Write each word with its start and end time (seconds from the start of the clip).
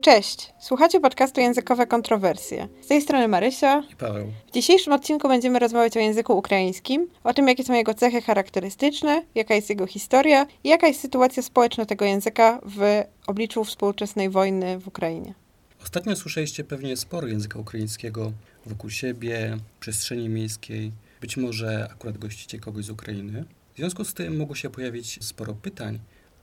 Cześć, 0.00 0.54
słuchacie 0.58 1.00
podcastu 1.00 1.40
Językowe 1.40 1.86
Kontrowersje. 1.86 2.68
Z 2.82 2.86
tej 2.86 3.02
strony 3.02 3.28
Marysia. 3.28 3.82
I 3.92 3.96
Paweł. 3.96 4.26
W 4.48 4.50
dzisiejszym 4.50 4.92
odcinku 4.92 5.28
będziemy 5.28 5.58
rozmawiać 5.58 5.96
o 5.96 6.00
języku 6.00 6.38
ukraińskim, 6.38 7.08
o 7.24 7.34
tym, 7.34 7.48
jakie 7.48 7.64
są 7.64 7.72
jego 7.72 7.94
cechy 7.94 8.22
charakterystyczne, 8.22 9.22
jaka 9.34 9.54
jest 9.54 9.70
jego 9.70 9.86
historia 9.86 10.46
i 10.64 10.68
jaka 10.68 10.86
jest 10.86 11.00
sytuacja 11.00 11.42
społeczna 11.42 11.86
tego 11.86 12.04
języka 12.04 12.60
w 12.66 13.02
obliczu 13.26 13.64
współczesnej 13.64 14.30
wojny 14.30 14.78
w 14.78 14.88
Ukrainie. 14.88 15.34
Ostatnio 15.82 16.16
słyszeliście 16.16 16.64
pewnie 16.64 16.96
sporo 16.96 17.26
języka 17.26 17.58
ukraińskiego 17.58 18.32
wokół 18.66 18.90
siebie, 18.90 19.58
w 19.76 19.78
przestrzeni 19.80 20.28
miejskiej. 20.28 20.92
Być 21.20 21.36
może 21.36 21.88
akurat 21.92 22.18
gościcie 22.18 22.58
kogoś 22.58 22.84
z 22.84 22.90
Ukrainy. 22.90 23.44
W 23.74 23.76
związku 23.76 24.04
z 24.04 24.14
tym 24.14 24.36
mogło 24.36 24.54
się 24.54 24.70
pojawić 24.70 25.24
sporo 25.24 25.54
pytań, 25.54 25.98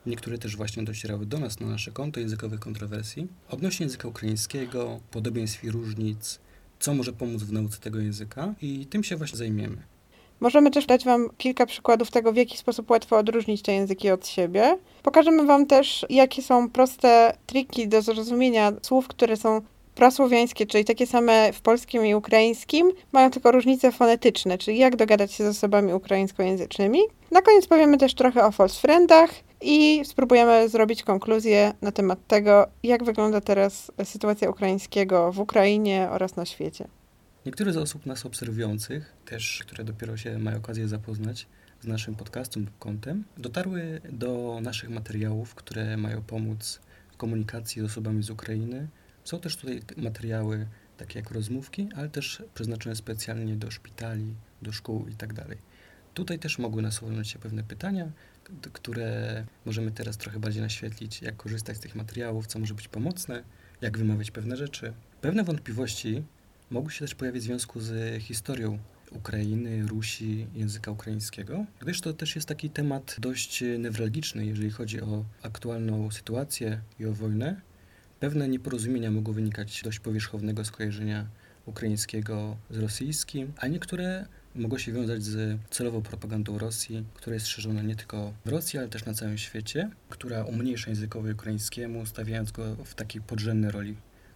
Niektóre 0.05 0.37
też 0.37 0.57
właśnie 0.57 0.83
docierały 0.83 1.25
do 1.25 1.39
nas 1.39 1.59
na 1.59 1.67
nasze 1.67 1.91
konto 1.91 2.19
językowych 2.19 2.59
kontrowersji 2.59 3.27
odnośnie 3.49 3.83
języka 3.83 4.07
ukraińskiego, 4.07 4.99
podobieństw 5.11 5.63
i 5.63 5.71
różnic, 5.71 6.39
co 6.79 6.93
może 6.93 7.13
pomóc 7.13 7.43
w 7.43 7.53
nauce 7.53 7.77
tego 7.77 7.99
języka 7.99 8.53
i 8.61 8.85
tym 8.85 9.03
się 9.03 9.15
właśnie 9.15 9.37
zajmiemy. 9.37 9.77
Możemy 10.39 10.71
też 10.71 10.85
dać 10.85 11.05
Wam 11.05 11.29
kilka 11.37 11.65
przykładów 11.65 12.11
tego, 12.11 12.33
w 12.33 12.35
jaki 12.35 12.57
sposób 12.57 12.89
łatwo 12.89 13.17
odróżnić 13.17 13.61
te 13.61 13.73
języki 13.73 14.09
od 14.09 14.27
siebie. 14.27 14.77
Pokażemy 15.03 15.45
Wam 15.45 15.65
też, 15.65 16.05
jakie 16.09 16.41
są 16.41 16.69
proste 16.69 17.37
triki 17.45 17.87
do 17.87 18.01
zrozumienia 18.01 18.73
słów, 18.81 19.07
które 19.07 19.37
są 19.37 19.61
prasłowiańskie, 19.95 20.65
czyli 20.65 20.85
takie 20.85 21.07
same 21.07 21.53
w 21.53 21.61
polskim 21.61 22.05
i 22.05 22.15
ukraińskim, 22.15 22.91
mają 23.11 23.31
tylko 23.31 23.51
różnice 23.51 23.91
fonetyczne, 23.91 24.57
czyli 24.57 24.77
jak 24.77 24.95
dogadać 24.95 25.33
się 25.33 25.43
z 25.43 25.47
osobami 25.47 25.93
ukraińskojęzycznymi. 25.93 26.99
Na 27.31 27.41
koniec 27.41 27.67
powiemy 27.67 27.97
też 27.97 28.13
trochę 28.13 28.45
o 28.45 28.51
false 28.51 28.81
friendach 28.81 29.29
i 29.61 30.01
spróbujemy 30.05 30.69
zrobić 30.69 31.03
konkluzję 31.03 31.73
na 31.81 31.91
temat 31.91 32.27
tego, 32.27 32.67
jak 32.83 33.03
wygląda 33.03 33.41
teraz 33.41 33.91
sytuacja 34.03 34.49
ukraińskiego 34.49 35.31
w 35.31 35.39
Ukrainie 35.39 36.07
oraz 36.11 36.35
na 36.35 36.45
świecie. 36.45 36.87
Niektóre 37.45 37.73
z 37.73 37.77
osób 37.77 38.05
nas 38.05 38.25
obserwujących, 38.25 39.13
też 39.25 39.63
które 39.67 39.83
dopiero 39.83 40.17
się 40.17 40.39
mają 40.39 40.57
okazję 40.57 40.87
zapoznać 40.87 41.47
z 41.81 41.87
naszym 41.87 42.15
podcastem 42.15 42.65
lub 42.65 42.79
kontem, 42.79 43.23
dotarły 43.37 44.01
do 44.09 44.59
naszych 44.61 44.89
materiałów, 44.89 45.55
które 45.55 45.97
mają 45.97 46.21
pomóc 46.21 46.79
w 47.11 47.17
komunikacji 47.17 47.81
z 47.81 47.85
osobami 47.85 48.23
z 48.23 48.29
Ukrainy. 48.29 48.87
Są 49.23 49.39
też 49.39 49.55
tutaj 49.55 49.81
materiały 49.97 50.67
takie 50.97 51.19
jak 51.19 51.31
rozmówki, 51.31 51.89
ale 51.95 52.09
też 52.09 52.43
przeznaczone 52.53 52.95
specjalnie 52.95 53.55
do 53.55 53.71
szpitali, 53.71 54.33
do 54.61 54.71
szkół 54.71 55.05
itd. 55.07 55.45
Tak 55.49 55.57
tutaj 56.13 56.39
też 56.39 56.59
mogły 56.59 56.81
nasuwać 56.81 57.27
się 57.27 57.39
pewne 57.39 57.63
pytania, 57.63 58.11
które 58.73 59.43
możemy 59.65 59.91
teraz 59.91 60.17
trochę 60.17 60.39
bardziej 60.39 60.61
naświetlić, 60.61 61.21
jak 61.21 61.37
korzystać 61.37 61.77
z 61.77 61.79
tych 61.79 61.95
materiałów, 61.95 62.47
co 62.47 62.59
może 62.59 62.73
być 62.73 62.87
pomocne, 62.87 63.43
jak 63.81 63.97
wymawiać 63.97 64.31
pewne 64.31 64.57
rzeczy. 64.57 64.93
Pewne 65.21 65.43
wątpliwości 65.43 66.23
mogły 66.69 66.91
się 66.91 66.99
też 66.99 67.15
pojawić 67.15 67.43
w 67.43 67.45
związku 67.45 67.81
z 67.81 68.21
historią 68.23 68.79
Ukrainy, 69.11 69.87
Rusi, 69.87 70.47
języka 70.55 70.91
ukraińskiego, 70.91 71.65
gdyż 71.79 72.01
to 72.01 72.13
też 72.13 72.35
jest 72.35 72.47
taki 72.47 72.69
temat 72.69 73.15
dość 73.19 73.63
newralgiczny, 73.79 74.45
jeżeli 74.45 74.71
chodzi 74.71 75.01
o 75.01 75.25
aktualną 75.41 76.11
sytuację 76.11 76.81
i 76.99 77.05
o 77.05 77.13
wojnę. 77.13 77.61
Pewne 78.19 78.47
nieporozumienia 78.47 79.11
mogą 79.11 79.33
wynikać 79.33 79.81
dość 79.83 79.99
powierzchownego 79.99 80.65
skojarzenia 80.65 81.27
ukraińskiego 81.65 82.57
z 82.69 82.77
rosyjskim, 82.77 83.53
a 83.57 83.67
niektóre 83.67 84.25
mogło 84.55 84.79
się 84.79 84.91
wiązać 84.91 85.23
z 85.23 85.59
celową 85.69 86.01
propagandą 86.01 86.57
Rosji, 86.57 87.03
która 87.13 87.33
jest 87.33 87.47
szerzona 87.47 87.81
nie 87.81 87.95
tylko 87.95 88.33
w 88.45 88.49
Rosji, 88.49 88.79
ale 88.79 88.87
też 88.87 89.05
na 89.05 89.13
całym 89.13 89.37
świecie, 89.37 89.89
która 90.09 90.43
umniejsza 90.43 90.89
językowi 90.89 91.31
ukraińskiemu, 91.31 92.05
stawiając 92.05 92.51
go 92.51 92.75
w 92.85 92.95
takiej 92.95 93.21
podrzędnej 93.21 93.71
roli 93.71 93.95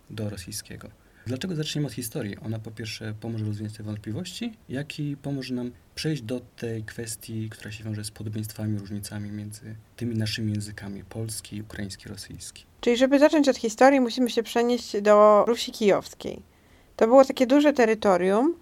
do 0.09 0.30
rosyjskiego. 0.30 0.89
Dlaczego 1.27 1.55
zaczniemy 1.55 1.88
od 1.88 1.93
historii? 1.93 2.38
Ona 2.38 2.59
po 2.59 2.71
pierwsze 2.71 3.13
pomoże 3.21 3.45
rozwiązać 3.45 3.77
te 3.77 3.83
wątpliwości, 3.83 4.54
jak 4.70 4.99
i 4.99 5.17
pomoże 5.17 5.54
nam 5.54 5.71
przejść 5.95 6.21
do 6.21 6.39
tej 6.39 6.83
kwestii, 6.83 7.49
która 7.49 7.71
się 7.71 7.83
wiąże 7.83 8.04
z 8.04 8.11
podobieństwami, 8.11 8.80
różnicami 8.80 9.31
między 9.31 9.75
tymi 9.95 10.15
naszymi 10.15 10.52
językami 10.52 11.04
polski, 11.04 11.61
ukraiński, 11.61 12.09
rosyjski. 12.09 12.65
Czyli 12.81 12.98
żeby 12.98 13.20
zacząć 13.20 13.49
od 13.49 13.58
historii, 13.58 13.99
musimy 13.99 14.30
się 14.30 14.43
przenieść 14.43 15.02
do 15.02 15.45
Rusi 15.48 15.71
Kijowskiej. 15.71 16.42
To 16.95 17.08
było 17.08 17.25
takie 17.25 17.48
duże 17.48 17.73
terytorium, 17.73 18.55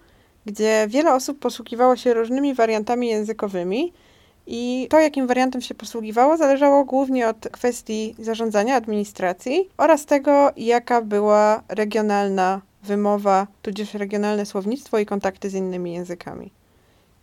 gdzie 0.46 0.86
wiele 0.88 1.14
osób 1.14 1.38
posługiwało 1.38 1.96
się 1.96 2.14
różnymi 2.14 2.54
wariantami 2.54 3.08
językowymi 3.08 3.92
i 4.46 4.86
to, 4.90 5.00
jakim 5.00 5.26
wariantem 5.26 5.60
się 5.60 5.74
posługiwało, 5.74 6.36
zależało 6.36 6.84
głównie 6.84 7.28
od 7.28 7.48
kwestii 7.52 8.14
zarządzania, 8.18 8.76
administracji 8.76 9.68
oraz 9.76 10.06
tego, 10.06 10.52
jaka 10.56 11.02
była 11.02 11.62
regionalna 11.68 12.60
wymowa, 12.82 13.46
tudzież 13.62 13.94
regionalne 13.94 14.46
słownictwo 14.46 14.98
i 14.98 15.06
kontakty 15.06 15.50
z 15.50 15.54
innymi 15.54 15.92
językami. 15.92 16.50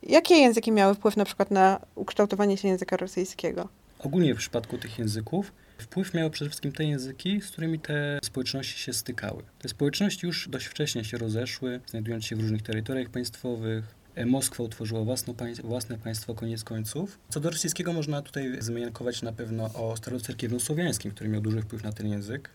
Jakie 0.04 0.36
języki 0.36 0.72
miały 0.72 0.96
wpływ 0.96 1.18
na 1.18 1.26
przykład 1.26 1.52
na 1.52 1.80
ukształtowanie 1.96 2.58
się 2.58 2.68
języka 2.68 2.98
rosyjskiego? 2.98 3.68
Ogólnie 4.00 4.36
w 4.36 4.38
przypadku 4.38 4.78
tych 4.78 5.00
języków 5.00 5.52
Wpływ 5.82 6.14
miały 6.14 6.30
przede 6.30 6.50
wszystkim 6.50 6.72
te 6.72 6.84
języki, 6.84 7.42
z 7.42 7.52
którymi 7.52 7.80
te 7.80 8.20
społeczności 8.24 8.80
się 8.80 8.94
stykały. 8.94 9.44
Te 9.60 9.70
społeczności 9.70 10.28
już 10.28 10.50
dość 10.50 10.66
wcześnie 10.66 11.04
się 11.04 11.18
rozeszły, 11.18 11.80
znajdując 11.88 12.26
się 12.26 12.36
w 12.36 12.40
różnych 12.40 12.62
terytoriach 12.62 13.10
państwowych. 13.10 13.96
E, 14.16 14.26
Moskwa 14.26 14.64
utworzyła 14.64 15.04
własne, 15.04 15.34
własne 15.64 15.98
państwo 15.98 16.36
koniec 16.36 16.64
końców. 16.64 17.20
Co 17.30 17.40
do 17.40 17.50
rosyjskiego 17.50 17.94
można 17.94 18.22
tutaj 18.22 18.58
zmiankować 18.60 19.22
na 19.22 19.34
pewno 19.34 19.64
o 19.64 19.96
starocerkiewno-słowiańskim, 19.96 21.12
który 21.12 21.30
miał 21.30 21.42
duży 21.42 21.62
wpływ 21.62 21.84
na 21.84 21.92
ten 21.92 22.08
język. 22.08 22.50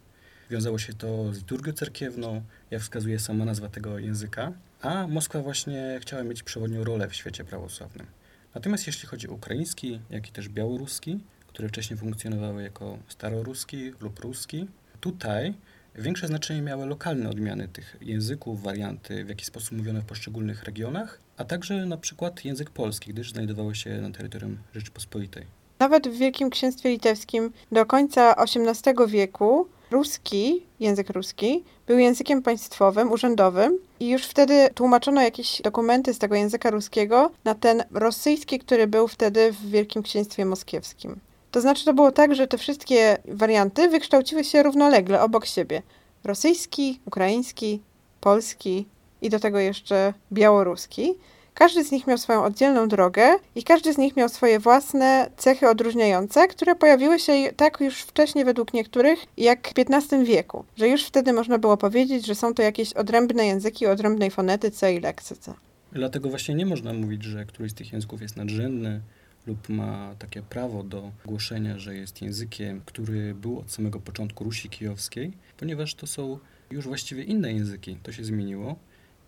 Wiązało 0.50 0.78
się 0.78 0.92
to 0.92 1.34
z 1.34 1.38
liturgią 1.38 1.72
cerkiewną, 1.72 2.42
jak 2.70 2.82
wskazuje 2.82 3.18
sama 3.18 3.44
nazwa 3.44 3.68
tego 3.68 3.98
języka, 3.98 4.52
a 4.82 5.06
Moskwa 5.06 5.42
właśnie 5.42 5.98
chciała 6.02 6.22
mieć 6.22 6.42
przewodnią 6.42 6.84
rolę 6.84 7.08
w 7.08 7.14
świecie 7.14 7.44
prawosławnym. 7.44 8.06
Natomiast 8.54 8.86
jeśli 8.86 9.08
chodzi 9.08 9.28
o 9.28 9.32
ukraiński, 9.32 10.00
jak 10.10 10.28
i 10.28 10.32
też 10.32 10.48
białoruski, 10.48 11.20
które 11.56 11.68
wcześniej 11.68 11.98
funkcjonowały 11.98 12.62
jako 12.62 12.98
staroruski 13.08 13.92
lub 14.00 14.20
ruski. 14.20 14.66
Tutaj 15.00 15.54
większe 15.94 16.26
znaczenie 16.26 16.62
miały 16.62 16.86
lokalne 16.86 17.30
odmiany 17.30 17.68
tych 17.68 17.96
języków, 18.00 18.62
warianty, 18.62 19.24
w 19.24 19.28
jaki 19.28 19.44
sposób 19.44 19.78
mówione 19.78 20.00
w 20.00 20.04
poszczególnych 20.04 20.64
regionach, 20.64 21.20
a 21.36 21.44
także 21.44 21.86
na 21.86 21.96
przykład 21.96 22.44
język 22.44 22.70
polski, 22.70 23.12
gdyż 23.12 23.32
znajdowały 23.32 23.74
się 23.74 24.00
na 24.00 24.10
terytorium 24.10 24.58
Rzeczypospolitej. 24.74 25.46
Nawet 25.78 26.08
w 26.08 26.18
Wielkim 26.18 26.50
Księstwie 26.50 26.90
Litewskim 26.90 27.52
do 27.72 27.86
końca 27.86 28.34
XVIII 28.34 28.94
wieku 29.08 29.68
ruski, 29.90 30.62
język 30.80 31.10
ruski, 31.10 31.64
był 31.86 31.98
językiem 31.98 32.42
państwowym, 32.42 33.12
urzędowym 33.12 33.78
i 34.00 34.08
już 34.10 34.24
wtedy 34.24 34.68
tłumaczono 34.74 35.22
jakieś 35.22 35.62
dokumenty 35.62 36.14
z 36.14 36.18
tego 36.18 36.34
języka 36.34 36.70
ruskiego 36.70 37.30
na 37.44 37.54
ten 37.54 37.84
rosyjski, 37.90 38.58
który 38.58 38.86
był 38.86 39.08
wtedy 39.08 39.52
w 39.52 39.70
Wielkim 39.70 40.02
Księstwie 40.02 40.44
Moskiewskim. 40.44 41.20
To 41.56 41.60
znaczy, 41.60 41.84
to 41.84 41.94
było 41.94 42.12
tak, 42.12 42.34
że 42.34 42.46
te 42.46 42.58
wszystkie 42.58 43.18
warianty 43.28 43.88
wykształciły 43.88 44.44
się 44.44 44.62
równolegle 44.62 45.22
obok 45.22 45.46
siebie. 45.46 45.82
Rosyjski, 46.24 47.00
ukraiński, 47.04 47.82
polski 48.20 48.86
i 49.22 49.30
do 49.30 49.38
tego 49.38 49.58
jeszcze 49.58 50.14
białoruski. 50.32 51.14
Każdy 51.54 51.84
z 51.84 51.92
nich 51.92 52.06
miał 52.06 52.18
swoją 52.18 52.44
oddzielną 52.44 52.88
drogę 52.88 53.28
i 53.54 53.62
każdy 53.62 53.92
z 53.92 53.98
nich 53.98 54.16
miał 54.16 54.28
swoje 54.28 54.58
własne 54.58 55.30
cechy 55.36 55.68
odróżniające, 55.68 56.48
które 56.48 56.74
pojawiły 56.74 57.18
się 57.18 57.32
tak 57.56 57.80
już 57.80 58.00
wcześniej 58.02 58.44
według 58.44 58.74
niektórych, 58.74 59.18
jak 59.36 59.68
w 59.68 59.72
XV 59.78 60.24
wieku, 60.24 60.64
że 60.76 60.88
już 60.88 61.04
wtedy 61.04 61.32
można 61.32 61.58
było 61.58 61.76
powiedzieć, 61.76 62.26
że 62.26 62.34
są 62.34 62.54
to 62.54 62.62
jakieś 62.62 62.92
odrębne 62.92 63.46
języki 63.46 63.86
o 63.86 63.90
odrębnej 63.90 64.30
fonetyce 64.30 64.94
i 64.94 65.00
leksyce. 65.00 65.54
Dlatego 65.92 66.28
właśnie 66.28 66.54
nie 66.54 66.66
można 66.66 66.92
mówić, 66.92 67.24
że 67.24 67.44
któryś 67.44 67.72
z 67.72 67.74
tych 67.74 67.92
języków 67.92 68.22
jest 68.22 68.36
nadrzędny, 68.36 69.00
lub 69.46 69.68
ma 69.68 70.14
takie 70.18 70.42
prawo 70.42 70.82
do 70.82 71.12
głoszenia, 71.24 71.78
że 71.78 71.96
jest 71.96 72.22
językiem, 72.22 72.80
który 72.86 73.34
był 73.34 73.58
od 73.58 73.70
samego 73.70 74.00
początku 74.00 74.44
Rusi 74.44 74.68
Kijowskiej, 74.68 75.32
ponieważ 75.56 75.94
to 75.94 76.06
są 76.06 76.38
już 76.70 76.84
właściwie 76.84 77.22
inne 77.22 77.52
języki. 77.52 77.96
To 78.02 78.12
się 78.12 78.24
zmieniło 78.24 78.76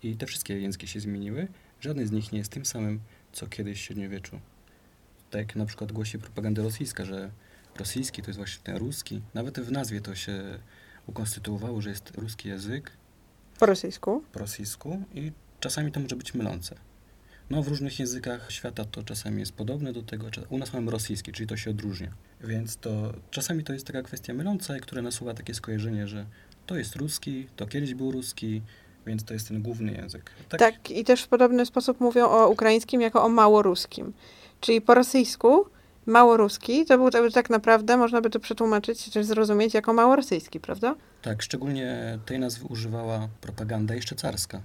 i 0.02 0.16
te 0.16 0.26
wszystkie 0.26 0.60
języki 0.60 0.86
się 0.86 1.00
zmieniły. 1.00 1.48
Żaden 1.80 2.06
z 2.06 2.12
nich 2.12 2.32
nie 2.32 2.38
jest 2.38 2.52
tym 2.52 2.66
samym, 2.66 3.00
co 3.32 3.46
kiedyś 3.46 3.78
w 3.78 3.82
średniowieczu. 3.82 4.40
Tak 5.30 5.40
jak 5.40 5.56
na 5.56 5.66
przykład 5.66 5.92
głosi 5.92 6.18
propaganda 6.18 6.62
rosyjska, 6.62 7.04
że 7.04 7.30
rosyjski 7.76 8.22
to 8.22 8.28
jest 8.28 8.38
właśnie 8.38 8.64
ten 8.64 8.76
ruski. 8.76 9.22
Nawet 9.34 9.60
w 9.60 9.72
nazwie 9.72 10.00
to 10.00 10.14
się 10.14 10.58
ukonstytuowało, 11.06 11.80
że 11.80 11.90
jest 11.90 12.10
ruski 12.10 12.48
język. 12.48 12.90
Po 13.58 13.66
rosyjsku. 13.66 14.22
Po 14.32 14.38
rosyjsku 14.38 15.02
i 15.14 15.32
czasami 15.60 15.92
to 15.92 16.00
może 16.00 16.16
być 16.16 16.34
mylące. 16.34 16.76
No, 17.50 17.62
w 17.62 17.68
różnych 17.68 17.98
językach 17.98 18.52
świata 18.52 18.84
to 18.84 19.02
czasami 19.02 19.40
jest 19.40 19.52
podobne 19.52 19.92
do 19.92 20.02
tego. 20.02 20.26
U 20.48 20.58
nas 20.58 20.72
mamy 20.72 20.90
rosyjski, 20.90 21.32
czyli 21.32 21.46
to 21.46 21.56
się 21.56 21.70
odróżnia. 21.70 22.10
Więc 22.40 22.76
to 22.76 23.12
czasami 23.30 23.64
to 23.64 23.72
jest 23.72 23.86
taka 23.86 24.02
kwestia 24.02 24.34
myląca, 24.34 24.78
która 24.78 25.02
nasuwa 25.02 25.34
takie 25.34 25.54
skojarzenie, 25.54 26.08
że 26.08 26.26
to 26.66 26.76
jest 26.76 26.96
ruski, 26.96 27.46
to 27.56 27.66
kiedyś 27.66 27.94
był 27.94 28.10
ruski, 28.10 28.62
więc 29.06 29.24
to 29.24 29.34
jest 29.34 29.48
ten 29.48 29.62
główny 29.62 29.92
język. 29.92 30.30
Tak, 30.48 30.60
tak 30.60 30.90
i 30.90 31.04
też 31.04 31.22
w 31.22 31.28
podobny 31.28 31.66
sposób 31.66 32.00
mówią 32.00 32.28
o 32.28 32.48
ukraińskim 32.48 33.00
jako 33.00 33.24
o 33.24 33.28
małoruskim. 33.28 34.12
Czyli 34.60 34.80
po 34.80 34.94
rosyjsku 34.94 35.66
małoruski, 36.06 36.84
to 36.86 36.98
był 36.98 37.30
tak 37.30 37.50
naprawdę, 37.50 37.96
można 37.96 38.20
by 38.20 38.30
to 38.30 38.40
przetłumaczyć, 38.40 39.10
czy 39.10 39.24
zrozumieć 39.24 39.74
jako 39.74 39.92
małorosyjski, 39.92 40.60
prawda? 40.60 40.94
Tak, 41.22 41.42
szczególnie 41.42 42.18
tej 42.26 42.38
nazwy 42.38 42.66
używała 42.66 43.28
propaganda 43.40 43.94
jeszcze 43.94 44.16
carska. 44.16 44.60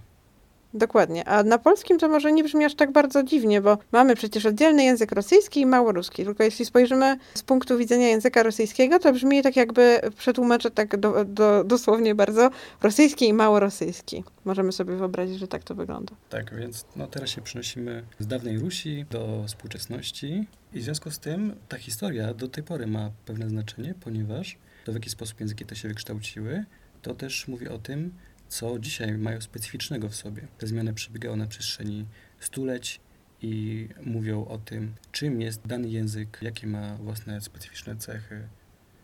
Dokładnie. 0.73 1.27
A 1.27 1.43
na 1.43 1.57
polskim 1.57 1.99
to 1.99 2.09
może 2.09 2.31
nie 2.31 2.43
brzmi 2.43 2.65
aż 2.65 2.75
tak 2.75 2.91
bardzo 2.91 3.23
dziwnie, 3.23 3.61
bo 3.61 3.77
mamy 3.91 4.15
przecież 4.15 4.45
oddzielny 4.45 4.83
język 4.83 5.11
rosyjski 5.11 5.61
i 5.61 5.65
małoruski. 5.65 6.25
Tylko 6.25 6.43
jeśli 6.43 6.65
spojrzymy 6.65 7.17
z 7.33 7.43
punktu 7.43 7.77
widzenia 7.77 8.07
języka 8.07 8.43
rosyjskiego, 8.43 8.99
to 8.99 9.13
brzmi 9.13 9.43
tak 9.43 9.55
jakby, 9.55 10.01
przetłumaczę 10.17 10.71
tak 10.71 10.97
do, 10.97 11.25
do, 11.25 11.63
dosłownie 11.63 12.15
bardzo, 12.15 12.49
rosyjski 12.81 13.27
i 13.27 13.33
małorosyjski. 13.33 14.23
Możemy 14.45 14.71
sobie 14.71 14.95
wyobrazić, 14.95 15.39
że 15.39 15.47
tak 15.47 15.63
to 15.63 15.75
wygląda. 15.75 16.15
Tak, 16.29 16.55
więc 16.55 16.85
no 16.95 17.07
teraz 17.07 17.29
się 17.29 17.41
przenosimy 17.41 18.03
z 18.19 18.27
dawnej 18.27 18.59
Rusi 18.59 19.05
do 19.09 19.43
współczesności 19.47 20.47
i 20.73 20.79
w 20.79 20.83
związku 20.83 21.11
z 21.11 21.19
tym 21.19 21.55
ta 21.69 21.77
historia 21.77 22.33
do 22.33 22.47
tej 22.47 22.63
pory 22.63 22.87
ma 22.87 23.11
pewne 23.25 23.49
znaczenie, 23.49 23.93
ponieważ 24.01 24.57
to 24.85 24.91
w 24.91 24.95
jaki 24.95 25.09
sposób 25.09 25.39
języki 25.39 25.65
te 25.65 25.75
się 25.75 25.87
wykształciły, 25.87 26.65
to 27.01 27.13
też 27.13 27.47
mówi 27.47 27.67
o 27.67 27.77
tym, 27.77 28.13
co 28.53 28.79
dzisiaj 28.79 29.17
mają 29.17 29.41
specyficznego 29.41 30.09
w 30.09 30.15
sobie. 30.15 30.47
Te 30.57 30.67
zmiany 30.67 30.93
przebiegały 30.93 31.37
na 31.37 31.47
przestrzeni 31.47 32.05
stuleć 32.39 32.99
i 33.41 33.87
mówią 34.05 34.45
o 34.45 34.57
tym, 34.57 34.93
czym 35.11 35.41
jest 35.41 35.61
dany 35.67 35.89
język, 35.89 36.39
jakie 36.41 36.67
ma 36.67 36.95
własne 36.95 37.41
specyficzne 37.41 37.95
cechy, 37.95 38.47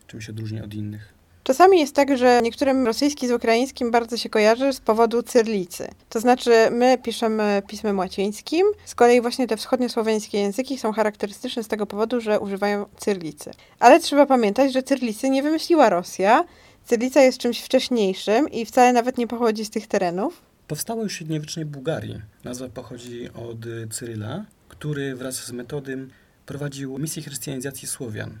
czym 0.06 0.20
się 0.20 0.32
odróżnia 0.32 0.64
od 0.64 0.74
innych. 0.74 1.14
Czasami 1.42 1.80
jest 1.80 1.94
tak, 1.94 2.16
że 2.16 2.40
niektórym 2.42 2.86
rosyjski 2.86 3.28
z 3.28 3.30
ukraińskim 3.30 3.90
bardzo 3.90 4.16
się 4.16 4.28
kojarzy 4.28 4.72
z 4.72 4.80
powodu 4.80 5.22
cyrlicy. 5.22 5.88
To 6.08 6.20
znaczy, 6.20 6.50
my 6.70 6.98
piszemy 6.98 7.62
pismem 7.68 7.98
łacińskim, 7.98 8.66
z 8.84 8.94
kolei 8.94 9.20
właśnie 9.20 9.46
te 9.46 9.56
wschodniosłowiańskie 9.56 10.38
języki 10.38 10.78
są 10.78 10.92
charakterystyczne 10.92 11.62
z 11.64 11.68
tego 11.68 11.86
powodu, 11.86 12.20
że 12.20 12.40
używają 12.40 12.86
cyrlicy. 12.96 13.50
Ale 13.78 14.00
trzeba 14.00 14.26
pamiętać, 14.26 14.72
że 14.72 14.82
cyrlicy 14.82 15.30
nie 15.30 15.42
wymyśliła 15.42 15.90
Rosja, 15.90 16.44
Cyrylica 16.84 17.20
jest 17.20 17.38
czymś 17.38 17.60
wcześniejszym 17.60 18.48
i 18.48 18.66
wcale 18.66 18.92
nawet 18.92 19.18
nie 19.18 19.26
pochodzi 19.26 19.64
z 19.64 19.70
tych 19.70 19.86
terenów. 19.86 20.42
Powstała 20.68 21.02
już 21.02 21.12
w 21.12 21.16
średniowiecznej 21.16 21.64
Bułgarii. 21.64 22.22
Nazwa 22.44 22.68
pochodzi 22.68 23.28
od 23.30 23.58
Cyryla, 23.90 24.44
który 24.68 25.16
wraz 25.16 25.46
z 25.46 25.52
Metodym 25.52 26.10
prowadził 26.46 26.98
misję 26.98 27.22
chrystianizacji 27.22 27.88
Słowian. 27.88 28.38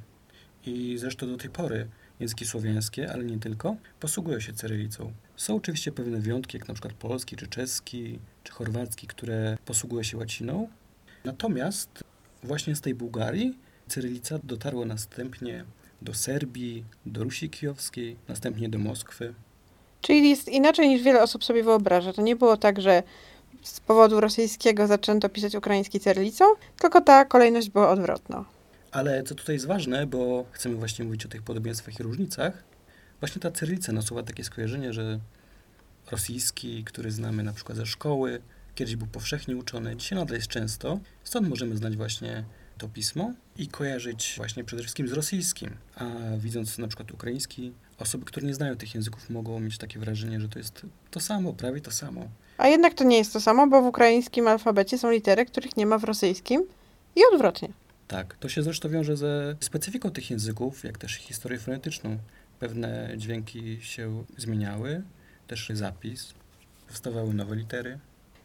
I 0.66 0.96
zresztą 0.98 1.26
do 1.26 1.36
tej 1.36 1.50
pory 1.50 1.88
języki 2.20 2.46
słowiańskie, 2.46 3.12
ale 3.12 3.24
nie 3.24 3.38
tylko, 3.38 3.76
posługują 4.00 4.40
się 4.40 4.52
cyrylicą. 4.52 5.12
Są 5.36 5.56
oczywiście 5.56 5.92
pewne 5.92 6.18
wyjątki, 6.18 6.58
jak 6.58 6.68
na 6.68 6.74
przykład 6.74 6.94
polski, 6.94 7.36
czy 7.36 7.46
czeski, 7.46 8.18
czy 8.44 8.52
chorwacki, 8.52 9.06
które 9.06 9.58
posługują 9.64 10.02
się 10.02 10.16
łaciną. 10.16 10.68
Natomiast 11.24 12.04
właśnie 12.42 12.76
z 12.76 12.80
tej 12.80 12.94
Bułgarii 12.94 13.58
cyrylica 13.88 14.38
dotarła 14.44 14.86
następnie 14.86 15.64
do 16.02 16.14
Serbii, 16.14 16.84
do 17.06 17.24
Rusi 17.24 17.50
Kijowskiej, 17.50 18.16
następnie 18.28 18.68
do 18.68 18.78
Moskwy. 18.78 19.34
Czyli 20.02 20.30
jest 20.30 20.48
inaczej 20.48 20.88
niż 20.88 21.02
wiele 21.02 21.22
osób 21.22 21.44
sobie 21.44 21.62
wyobraża. 21.62 22.12
To 22.12 22.22
nie 22.22 22.36
było 22.36 22.56
tak, 22.56 22.80
że 22.80 23.02
z 23.62 23.80
powodu 23.80 24.20
rosyjskiego 24.20 24.86
zaczęto 24.86 25.28
pisać 25.28 25.54
ukraiński 25.54 26.00
cyrylicą, 26.00 26.44
tylko 26.78 27.00
ta 27.00 27.24
kolejność 27.24 27.70
była 27.70 27.90
odwrotna. 27.90 28.44
Ale 28.92 29.22
co 29.22 29.34
tutaj 29.34 29.54
jest 29.54 29.66
ważne, 29.66 30.06
bo 30.06 30.44
chcemy 30.52 30.74
właśnie 30.74 31.04
mówić 31.04 31.26
o 31.26 31.28
tych 31.28 31.42
podobieństwach 31.42 32.00
i 32.00 32.02
różnicach, 32.02 32.64
właśnie 33.20 33.42
ta 33.42 33.50
cyrylica 33.50 33.92
nasuwa 33.92 34.22
takie 34.22 34.44
skojarzenie, 34.44 34.92
że 34.92 35.18
rosyjski, 36.10 36.84
który 36.84 37.10
znamy 37.10 37.42
na 37.42 37.52
przykład 37.52 37.78
ze 37.78 37.86
szkoły, 37.86 38.42
kiedyś 38.74 38.96
był 38.96 39.06
powszechnie 39.06 39.56
uczony, 39.56 39.96
dzisiaj 39.96 40.18
nadal 40.18 40.36
jest 40.36 40.48
często. 40.48 41.00
Stąd 41.24 41.48
możemy 41.48 41.76
znać 41.76 41.96
właśnie 41.96 42.44
to 42.80 42.88
pismo 42.88 43.32
i 43.58 43.68
kojarzyć 43.68 44.34
właśnie 44.36 44.64
przede 44.64 44.82
wszystkim 44.82 45.08
z 45.08 45.12
rosyjskim. 45.12 45.70
A 45.96 46.04
widząc 46.38 46.78
na 46.78 46.88
przykład 46.88 47.10
ukraiński, 47.10 47.72
osoby, 47.98 48.24
które 48.24 48.46
nie 48.46 48.54
znają 48.54 48.76
tych 48.76 48.94
języków, 48.94 49.30
mogą 49.30 49.60
mieć 49.60 49.78
takie 49.78 49.98
wrażenie, 49.98 50.40
że 50.40 50.48
to 50.48 50.58
jest 50.58 50.86
to 51.10 51.20
samo, 51.20 51.52
prawie 51.52 51.80
to 51.80 51.90
samo. 51.90 52.28
A 52.58 52.68
jednak 52.68 52.94
to 52.94 53.04
nie 53.04 53.18
jest 53.18 53.32
to 53.32 53.40
samo, 53.40 53.66
bo 53.66 53.82
w 53.82 53.86
ukraińskim 53.86 54.48
alfabecie 54.48 54.98
są 54.98 55.10
litery, 55.10 55.46
których 55.46 55.76
nie 55.76 55.86
ma 55.86 55.98
w 55.98 56.04
rosyjskim 56.04 56.64
i 57.16 57.20
odwrotnie. 57.32 57.68
Tak, 58.08 58.36
to 58.40 58.48
się 58.48 58.62
zresztą 58.62 58.88
wiąże 58.88 59.16
ze 59.16 59.56
specyfiką 59.60 60.10
tych 60.10 60.30
języków, 60.30 60.84
jak 60.84 60.98
też 60.98 61.14
historię 61.14 61.58
fonetyczną. 61.58 62.18
Pewne 62.58 63.14
dźwięki 63.16 63.78
się 63.80 64.24
zmieniały, 64.36 65.02
też 65.46 65.70
zapis, 65.74 66.34
powstawały 66.88 67.34
nowe 67.34 67.56
litery. 67.56 67.98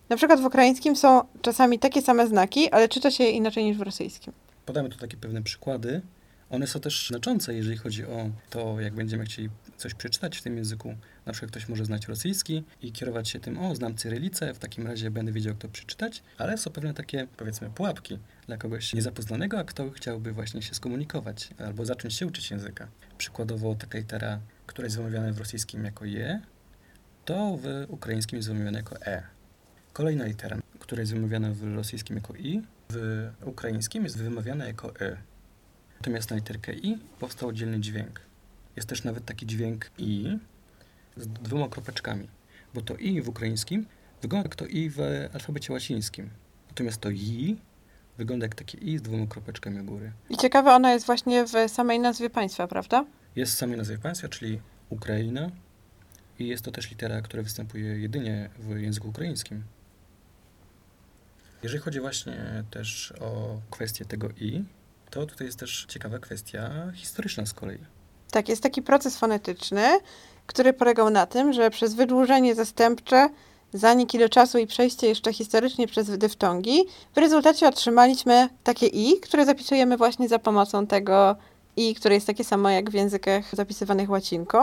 Na 0.10 0.18
przykład 0.18 0.42
w 0.42 0.46
ukraińskim 0.46 0.96
są 0.96 1.22
czasami 1.42 1.80
takie 1.80 2.02
same 2.02 2.28
znaki, 2.28 2.70
ale 2.72 2.90
czyta 2.90 3.12
się 3.12 3.24
je 3.24 3.32
inaczej 3.32 3.64
niż 3.64 3.78
w 3.78 3.82
rosyjskim. 3.82 4.34
Podamy 4.66 4.90
tu 4.90 4.98
takie 4.98 5.18
pewne 5.18 5.44
przykłady. 5.44 6.02
One 6.50 6.68
są 6.68 6.80
też 6.80 7.08
znaczące, 7.08 7.54
jeżeli 7.54 7.78
chodzi 7.78 8.06
o 8.06 8.30
to, 8.50 8.82
jak 8.82 8.94
będziemy 8.94 9.26
chcieli 9.26 9.50
coś 9.78 9.94
przeczytać 9.94 10.38
w 10.38 10.42
tym 10.42 10.58
języku. 10.58 10.96
Na 11.26 11.34
przykład 11.34 11.52
ktoś 11.52 11.70
może 11.70 11.86
znać 11.86 12.08
rosyjski 12.08 12.64
i 12.82 12.92
kierować 12.92 13.30
się 13.30 13.40
tym, 13.40 13.60
o, 13.60 13.76
znam 13.76 13.96
cyrylicę, 13.96 14.54
w 14.54 14.60
takim 14.60 14.88
razie 14.88 15.12
będę 15.12 15.32
wiedział, 15.32 15.54
jak 15.54 15.62
to 15.62 15.68
przeczytać, 15.68 16.24
ale 16.38 16.58
są 16.58 16.72
pewne 16.72 16.94
takie, 16.94 17.28
powiedzmy, 17.38 17.70
pułapki 17.70 18.20
dla 18.48 18.58
kogoś 18.58 18.94
niezapoznanego, 18.94 19.60
a 19.60 19.64
kto 19.64 19.92
chciałby 19.92 20.32
właśnie 20.32 20.62
się 20.62 20.74
skomunikować 20.74 21.50
albo 21.60 21.86
zacząć 21.86 22.14
się 22.14 22.28
uczyć 22.28 22.52
języka. 22.52 22.88
Przykładowo 23.18 23.76
taka 23.76 23.98
litera, 23.98 24.40
która 24.66 24.86
jest 24.86 24.98
wymawiana 24.98 25.34
w 25.34 25.40
rosyjskim 25.40 25.86
jako 25.86 26.06
je, 26.06 26.42
to 27.26 27.58
w 27.62 27.86
ukraińskim 27.90 28.38
jest 28.38 28.48
wymawiana 28.48 28.78
jako 28.78 29.02
e. 29.02 29.35
Kolejna 29.96 30.26
litera, 30.26 30.58
która 30.80 31.00
jest 31.02 31.14
wymawiana 31.14 31.52
w 31.52 31.76
rosyjskim 31.76 32.16
jako 32.16 32.34
i, 32.34 32.62
w 32.90 33.30
ukraińskim 33.46 34.04
jest 34.04 34.18
wymawiana 34.18 34.66
jako 34.66 35.00
e. 35.00 35.18
Natomiast 35.96 36.30
na 36.30 36.36
literkę 36.36 36.74
i 36.74 36.98
powstał 37.20 37.50
oddzielny 37.50 37.80
dźwięk. 37.80 38.22
Jest 38.76 38.90
też 38.90 39.04
nawet 39.04 39.26
taki 39.26 39.46
dźwięk 39.46 39.92
i 39.98 40.38
z 41.18 41.28
dwoma 41.28 41.70
kropeczkami, 41.70 42.28
bo 42.74 42.82
to 42.82 42.96
i 42.96 43.22
w 43.22 43.30
ukraińskim 43.30 43.86
wygląda 44.22 44.46
jak 44.46 44.56
to 44.56 44.66
i 44.66 44.90
w 44.90 45.00
alfabecie 45.34 45.74
łacińskim. 45.74 46.30
Natomiast 46.68 47.02
to 47.02 47.10
i 47.10 47.58
wygląda 48.18 48.46
jak 48.46 48.56
takie 48.56 48.78
i 48.78 48.98
z 48.98 49.02
dwoma 49.02 49.28
kropeczkami 49.28 49.80
u 49.80 49.84
góry. 49.84 50.12
I 50.30 50.38
ciekawe, 50.38 50.74
ona 50.74 50.94
jest 50.94 51.06
właśnie 51.06 51.46
w 51.46 51.72
samej 51.72 52.00
nazwie 52.00 52.30
państwa, 52.30 52.68
prawda? 52.68 53.06
Jest 53.36 53.54
w 53.54 53.58
samej 53.58 53.78
nazwie 53.78 53.98
państwa, 53.98 54.28
czyli 54.28 54.62
Ukraina 54.90 55.52
i 56.40 56.48
jest 56.48 56.66
to 56.66 56.72
też 56.72 56.90
litera, 56.90 57.22
która 57.22 57.44
występuje 57.44 58.00
jedynie 58.00 58.50
w 58.60 58.80
języku 58.80 59.10
ukraińskim. 59.10 59.64
Jeżeli 61.64 61.84
chodzi 61.84 62.00
właśnie 62.00 62.64
też 62.72 63.14
o 63.22 63.60
kwestię 63.70 64.06
tego 64.06 64.30
i, 64.30 64.64
to 65.10 65.26
tutaj 65.26 65.48
jest 65.48 65.60
też 65.60 65.86
ciekawa 65.90 66.20
kwestia 66.20 66.92
historyczna 66.94 67.46
z 67.46 67.54
kolei. 67.54 67.80
Tak, 68.32 68.50
jest 68.50 68.64
taki 68.64 68.82
proces 68.82 69.18
fonetyczny, 69.18 70.00
który 70.48 70.74
polegał 70.74 71.10
na 71.10 71.26
tym, 71.26 71.54
że 71.54 71.70
przez 71.70 71.94
wydłużenie 71.94 72.56
zastępcze, 72.56 73.30
zanik 73.74 74.14
ile 74.14 74.30
czasu 74.30 74.58
i 74.58 74.68
przejście 74.68 75.08
jeszcze 75.08 75.34
historycznie 75.34 75.88
przez 75.88 76.18
dyftongi, 76.18 76.84
w 77.16 77.18
rezultacie 77.18 77.68
otrzymaliśmy 77.68 78.50
takie 78.64 78.88
i, 78.88 79.20
które 79.20 79.46
zapisujemy 79.46 79.98
właśnie 79.98 80.30
za 80.30 80.40
pomocą 80.40 80.88
tego 80.88 81.36
i, 81.76 81.96
które 81.96 82.16
jest 82.16 82.28
takie 82.28 82.44
samo 82.44 82.70
jak 82.70 82.90
w 82.90 82.94
językach 82.94 83.56
zapisywanych 83.56 84.10
łacinką, 84.10 84.60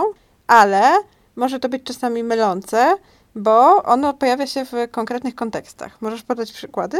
ale 0.46 0.92
może 1.36 1.60
to 1.60 1.68
być 1.68 1.82
czasami 1.82 2.24
mylące, 2.24 2.96
bo 3.34 3.82
ono 3.82 4.14
pojawia 4.14 4.46
się 4.46 4.64
w 4.64 4.72
konkretnych 4.90 5.34
kontekstach. 5.34 6.02
Możesz 6.02 6.22
podać 6.22 6.52
przykłady? 6.52 6.98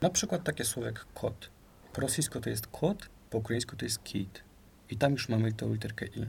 Na 0.00 0.10
przykład 0.10 0.44
takie 0.44 0.64
słowo 0.64 0.86
jak 0.86 1.06
kot. 1.14 1.50
Po 1.92 2.00
rosyjsku 2.00 2.40
to 2.40 2.50
jest 2.50 2.66
kot, 2.66 3.08
po 3.30 3.38
ukraińsku 3.38 3.76
to 3.76 3.84
jest 3.84 4.04
kit. 4.04 4.42
I 4.90 4.96
tam 4.96 5.12
już 5.12 5.28
mamy 5.28 5.52
tą 5.52 5.72
literkę 5.72 6.06
i. 6.06 6.26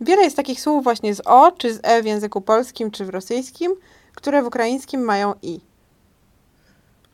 Wiele 0.00 0.22
jest 0.22 0.36
takich 0.36 0.60
słów 0.60 0.84
właśnie 0.84 1.14
z 1.14 1.20
o 1.24 1.52
czy 1.52 1.74
z 1.74 1.80
e 1.82 2.02
w 2.02 2.06
języku 2.06 2.40
polskim 2.40 2.90
czy 2.90 3.04
w 3.04 3.08
rosyjskim, 3.08 3.74
które 4.14 4.42
w 4.42 4.46
ukraińskim 4.46 5.00
mają 5.00 5.34
i. 5.42 5.60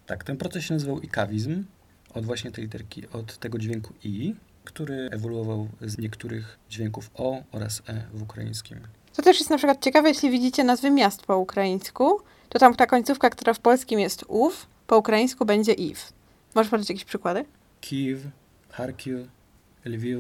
Tak, 0.07 0.25
ten 0.25 0.37
proces 0.37 0.65
się 0.65 0.75
nazywał 0.75 1.01
ikawizm, 1.01 1.65
od 2.15 2.27
właśnie 2.27 2.51
tej 2.51 2.65
literki, 2.65 3.09
od 3.09 3.39
tego 3.39 3.59
dźwięku 3.59 3.95
i, 4.05 4.35
który 4.65 5.09
ewoluował 5.13 5.69
z 5.81 5.99
niektórych 5.99 6.59
dźwięków 6.71 7.11
o 7.15 7.43
oraz 7.53 7.83
e 7.89 8.03
w 8.13 8.23
ukraińskim. 8.23 8.81
To 9.17 9.23
też 9.23 9.39
jest 9.39 9.51
na 9.51 9.57
przykład 9.57 9.85
ciekawe, 9.85 10.09
jeśli 10.09 10.31
widzicie 10.31 10.65
nazwy 10.65 10.91
miast 10.91 11.27
po 11.27 11.39
ukraińsku, 11.39 12.21
to 12.49 12.59
tam 12.59 12.75
ta 12.75 12.87
końcówka, 12.87 13.31
która 13.31 13.55
w 13.55 13.59
polskim 13.59 14.01
jest 14.01 14.25
ów, 14.29 14.67
po 14.87 14.99
ukraińsku 14.99 15.45
będzie 15.45 15.73
iw. 15.73 16.13
Możesz 16.55 16.71
podać 16.71 16.89
jakieś 16.89 17.05
przykłady? 17.05 17.45
Kijów, 17.81 18.21
Charkiw, 18.71 19.15
Lwiw. 19.85 20.19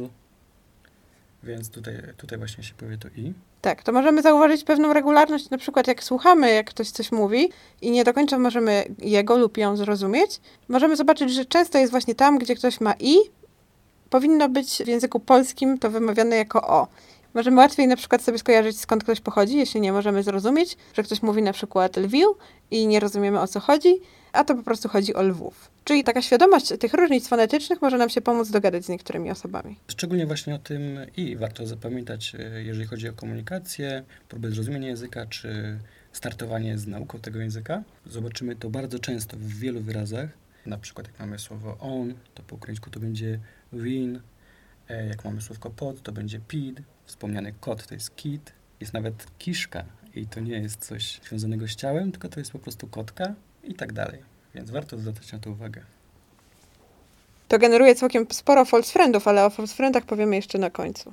Więc 1.43 1.71
tutaj, 1.71 1.95
tutaj 2.17 2.39
właśnie 2.39 2.65
się 2.65 2.75
powie 2.75 2.99
to 2.99 3.09
i. 3.09 3.33
Tak, 3.61 3.83
to 3.83 3.93
możemy 3.93 4.23
zauważyć 4.23 4.65
pewną 4.65 4.93
regularność, 4.93 5.51
na 5.51 5.59
przykład 5.59 5.87
jak 5.87 6.05
słuchamy, 6.05 6.53
jak 6.53 6.71
ktoś 6.71 6.91
coś 6.91 7.13
mówi 7.13 7.51
i 7.81 7.91
nie 7.91 8.05
do 8.05 8.15
końca 8.15 8.39
możemy 8.39 8.85
jego 8.99 9.39
lub 9.39 9.57
ją 9.57 9.77
zrozumieć, 9.77 10.41
możemy 10.69 10.97
zobaczyć, 10.97 11.33
że 11.33 11.45
często 11.45 11.79
jest 11.79 11.91
właśnie 11.91 12.15
tam, 12.15 12.39
gdzie 12.39 12.55
ktoś 12.55 12.81
ma 12.81 12.95
i, 13.01 13.17
powinno 14.11 14.49
być 14.49 14.83
w 14.85 14.87
języku 14.87 15.21
polskim 15.21 15.79
to 15.79 15.91
wymawiane 15.91 16.37
jako 16.37 16.69
o. 16.69 16.89
Możemy 17.35 17.57
łatwiej 17.57 17.89
na 17.89 17.97
przykład 17.97 18.23
sobie 18.23 18.39
skojarzyć, 18.39 18.81
skąd 18.81 19.05
ktoś 19.05 19.21
pochodzi, 19.21 19.57
jeśli 19.57 19.81
nie 19.81 19.93
możemy 19.93 20.23
zrozumieć, 20.23 20.77
że 20.95 21.03
ktoś 21.03 21.23
mówi 21.23 21.43
na 21.43 21.53
przykład 21.53 21.97
Lwiw 21.97 22.29
i 22.71 22.87
nie 22.87 23.01
rozumiemy 23.01 23.41
o 23.41 23.47
co 23.47 23.61
chodzi, 23.61 24.01
a 24.33 24.45
to 24.45 24.55
po 24.55 24.63
prostu 24.63 24.89
chodzi 24.89 25.15
o 25.15 25.23
Lwów. 25.23 25.71
Czyli 25.85 26.05
taka 26.05 26.23
świadomość 26.23 26.73
tych 26.81 26.95
różnic 26.95 27.29
fonetycznych 27.29 27.83
może 27.83 27.99
nam 27.99 28.09
się 28.09 28.21
pomóc 28.21 28.51
dogadać 28.51 28.85
z 28.85 28.89
niektórymi 28.89 29.31
osobami. 29.31 29.77
Szczególnie 29.89 30.27
właśnie 30.27 30.55
o 30.55 30.59
tym 30.59 30.99
i 31.17 31.37
warto 31.37 31.67
zapamiętać, 31.67 32.33
e, 32.39 32.63
jeżeli 32.63 32.87
chodzi 32.87 33.09
o 33.09 33.13
komunikację, 33.13 34.05
próbę 34.29 34.51
zrozumienia 34.51 34.89
języka, 34.89 35.27
czy 35.27 35.79
startowanie 36.13 36.79
z 36.79 36.87
nauką 36.87 37.19
tego 37.19 37.41
języka. 37.41 37.83
Zobaczymy 38.07 38.57
to 38.57 38.71
bardzo 38.71 38.99
często 38.99 39.37
w 39.37 39.47
wielu 39.47 39.81
wyrazach. 39.81 40.29
Na 40.67 40.79
przykład 40.79 41.07
jak 41.07 41.21
mamy 41.21 41.39
słowo 41.39 41.77
on, 41.81 42.15
to 42.35 42.43
po 42.43 42.57
ukraińsku 42.57 42.91
to 42.91 43.01
będzie 43.01 43.39
win. 43.73 44.21
E, 44.93 45.07
jak 45.07 45.25
mamy 45.25 45.43
słówko 45.43 45.71
pod, 45.71 46.03
to 46.03 46.13
będzie 46.13 46.41
pid. 46.49 46.83
Wspomniany 47.07 47.55
kot 47.61 47.87
to 47.87 47.95
jest 47.95 48.17
kit. 48.17 48.53
Jest 48.81 48.93
nawet 48.93 49.27
kiszka 49.39 49.85
i 50.15 50.27
to 50.27 50.41
nie 50.41 50.59
jest 50.59 50.87
coś 50.87 51.21
związanego 51.29 51.69
z 51.69 51.77
ciałem, 51.77 52.13
tylko 52.13 52.29
to 52.29 52.41
jest 52.41 52.53
po 52.53 52.59
prostu 52.59 52.87
kotka 52.87 53.35
i 53.65 53.75
tak 53.75 53.93
dalej. 53.93 54.23
Więc 54.55 54.71
warto 54.71 54.99
zwracać 54.99 55.33
na 55.33 55.39
to 55.39 55.51
uwagę. 55.51 55.83
To 57.49 57.59
generuje 57.59 57.95
całkiem 57.95 58.27
sporo 58.31 58.65
false 58.65 58.93
friendów, 58.93 59.29
ale 59.29 59.45
o 59.45 59.51
false 59.51 59.75
friendach 59.75 60.05
powiemy 60.05 60.37
jeszcze 60.37 60.59
na 60.59 60.71
końcu. 60.71 61.13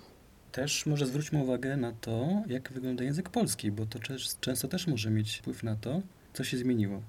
Też 0.52 0.86
może 0.86 1.06
zwróćmy 1.06 1.40
uwagę 1.40 1.78
na 1.78 1.92
to, 2.02 2.44
jak 2.48 2.72
wygląda 2.72 3.04
język 3.04 3.30
polski, 3.30 3.72
bo 3.72 3.86
to 3.86 4.00
często 4.42 4.68
też 4.68 4.88
może 4.88 5.10
mieć 5.10 5.38
wpływ 5.38 5.64
na 5.64 5.76
to, 5.76 6.02
co 6.34 6.44
się 6.44 6.58
zmieniło. 6.58 7.02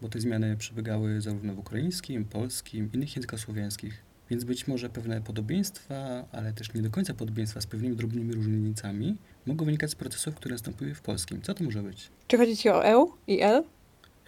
Bo 0.00 0.08
te 0.08 0.20
zmiany 0.20 0.56
przebiegały 0.56 1.20
zarówno 1.20 1.54
w 1.54 1.58
ukraińskim, 1.58 2.24
polskim, 2.24 2.90
innych 2.92 3.16
językach 3.16 3.40
słowiańskich. 3.40 4.09
Więc 4.30 4.44
być 4.44 4.66
może 4.66 4.88
pewne 4.88 5.20
podobieństwa, 5.20 6.24
ale 6.32 6.52
też 6.52 6.74
nie 6.74 6.82
do 6.82 6.90
końca 6.90 7.14
podobieństwa 7.14 7.60
z 7.60 7.66
pewnymi 7.66 7.96
drobnymi 7.96 8.32
różnicami 8.32 9.16
mogą 9.46 9.64
wynikać 9.64 9.90
z 9.90 9.94
procesów, 9.94 10.34
które 10.34 10.54
nastąpiły 10.54 10.94
w 10.94 11.00
polskim. 11.00 11.42
Co 11.42 11.54
to 11.54 11.64
może 11.64 11.82
być? 11.82 12.08
Czy 12.26 12.38
chodzi 12.38 12.56
ci 12.56 12.70
o 12.70 12.86
E 12.86 13.06
i 13.26 13.42
L? 13.42 13.64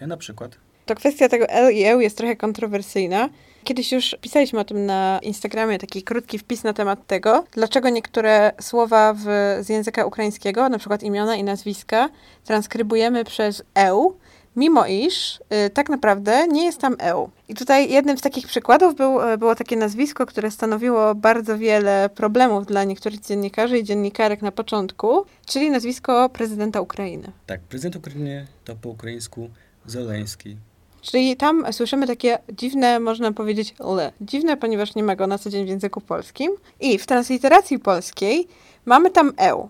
Ja 0.01 0.07
na 0.07 0.17
przykład. 0.17 0.57
To 0.85 0.95
kwestia 0.95 1.29
tego 1.29 1.49
L 1.49 1.73
i 1.73 1.83
E 1.83 2.03
jest 2.03 2.17
trochę 2.17 2.35
kontrowersyjna. 2.35 3.29
Kiedyś 3.63 3.91
już 3.91 4.15
pisaliśmy 4.21 4.59
o 4.59 4.63
tym 4.63 4.85
na 4.85 5.19
Instagramie, 5.21 5.79
taki 5.79 6.03
krótki 6.03 6.39
wpis 6.39 6.63
na 6.63 6.73
temat 6.73 7.07
tego, 7.07 7.45
dlaczego 7.51 7.89
niektóre 7.89 8.51
słowa 8.61 9.13
w, 9.13 9.23
z 9.61 9.69
języka 9.69 10.05
ukraińskiego, 10.05 10.69
na 10.69 10.77
przykład 10.77 11.03
imiona 11.03 11.35
i 11.35 11.43
nazwiska, 11.43 12.09
transkrybujemy 12.43 13.23
przez 13.23 13.63
EU, 13.75 14.17
mimo 14.55 14.85
iż 14.85 15.39
y, 15.65 15.69
tak 15.69 15.89
naprawdę 15.89 16.47
nie 16.47 16.65
jest 16.65 16.81
tam 16.81 16.95
EU. 16.99 17.29
I 17.49 17.55
tutaj 17.55 17.91
jednym 17.91 18.17
z 18.17 18.21
takich 18.21 18.47
przykładów 18.47 18.95
był, 18.95 19.21
y, 19.21 19.37
było 19.37 19.55
takie 19.55 19.75
nazwisko, 19.77 20.25
które 20.25 20.51
stanowiło 20.51 21.15
bardzo 21.15 21.57
wiele 21.57 22.09
problemów 22.15 22.65
dla 22.65 22.83
niektórych 22.83 23.19
dziennikarzy 23.19 23.77
i 23.77 23.83
dziennikarek 23.83 24.41
na 24.41 24.51
początku, 24.51 25.25
czyli 25.45 25.71
nazwisko 25.71 26.29
prezydenta 26.29 26.81
Ukrainy. 26.81 27.31
Tak, 27.45 27.61
prezydent 27.61 27.95
Ukrainy 27.95 28.47
to 28.65 28.75
po 28.75 28.89
ukraińsku 28.89 29.49
Zeleński. 29.85 30.57
Czyli 31.01 31.37
tam 31.37 31.73
słyszymy 31.73 32.07
takie 32.07 32.37
dziwne, 32.53 32.99
można 32.99 33.31
powiedzieć, 33.31 33.75
le. 33.79 34.11
Dziwne, 34.21 34.57
ponieważ 34.57 34.95
nie 34.95 35.03
ma 35.03 35.15
go 35.15 35.27
na 35.27 35.37
co 35.37 35.49
dzień 35.49 35.65
w 35.65 35.69
języku 35.69 36.01
polskim. 36.01 36.51
I 36.79 36.97
w 36.97 37.05
transliteracji 37.05 37.79
polskiej 37.79 38.47
mamy 38.85 39.09
tam 39.09 39.33
EU. 39.37 39.69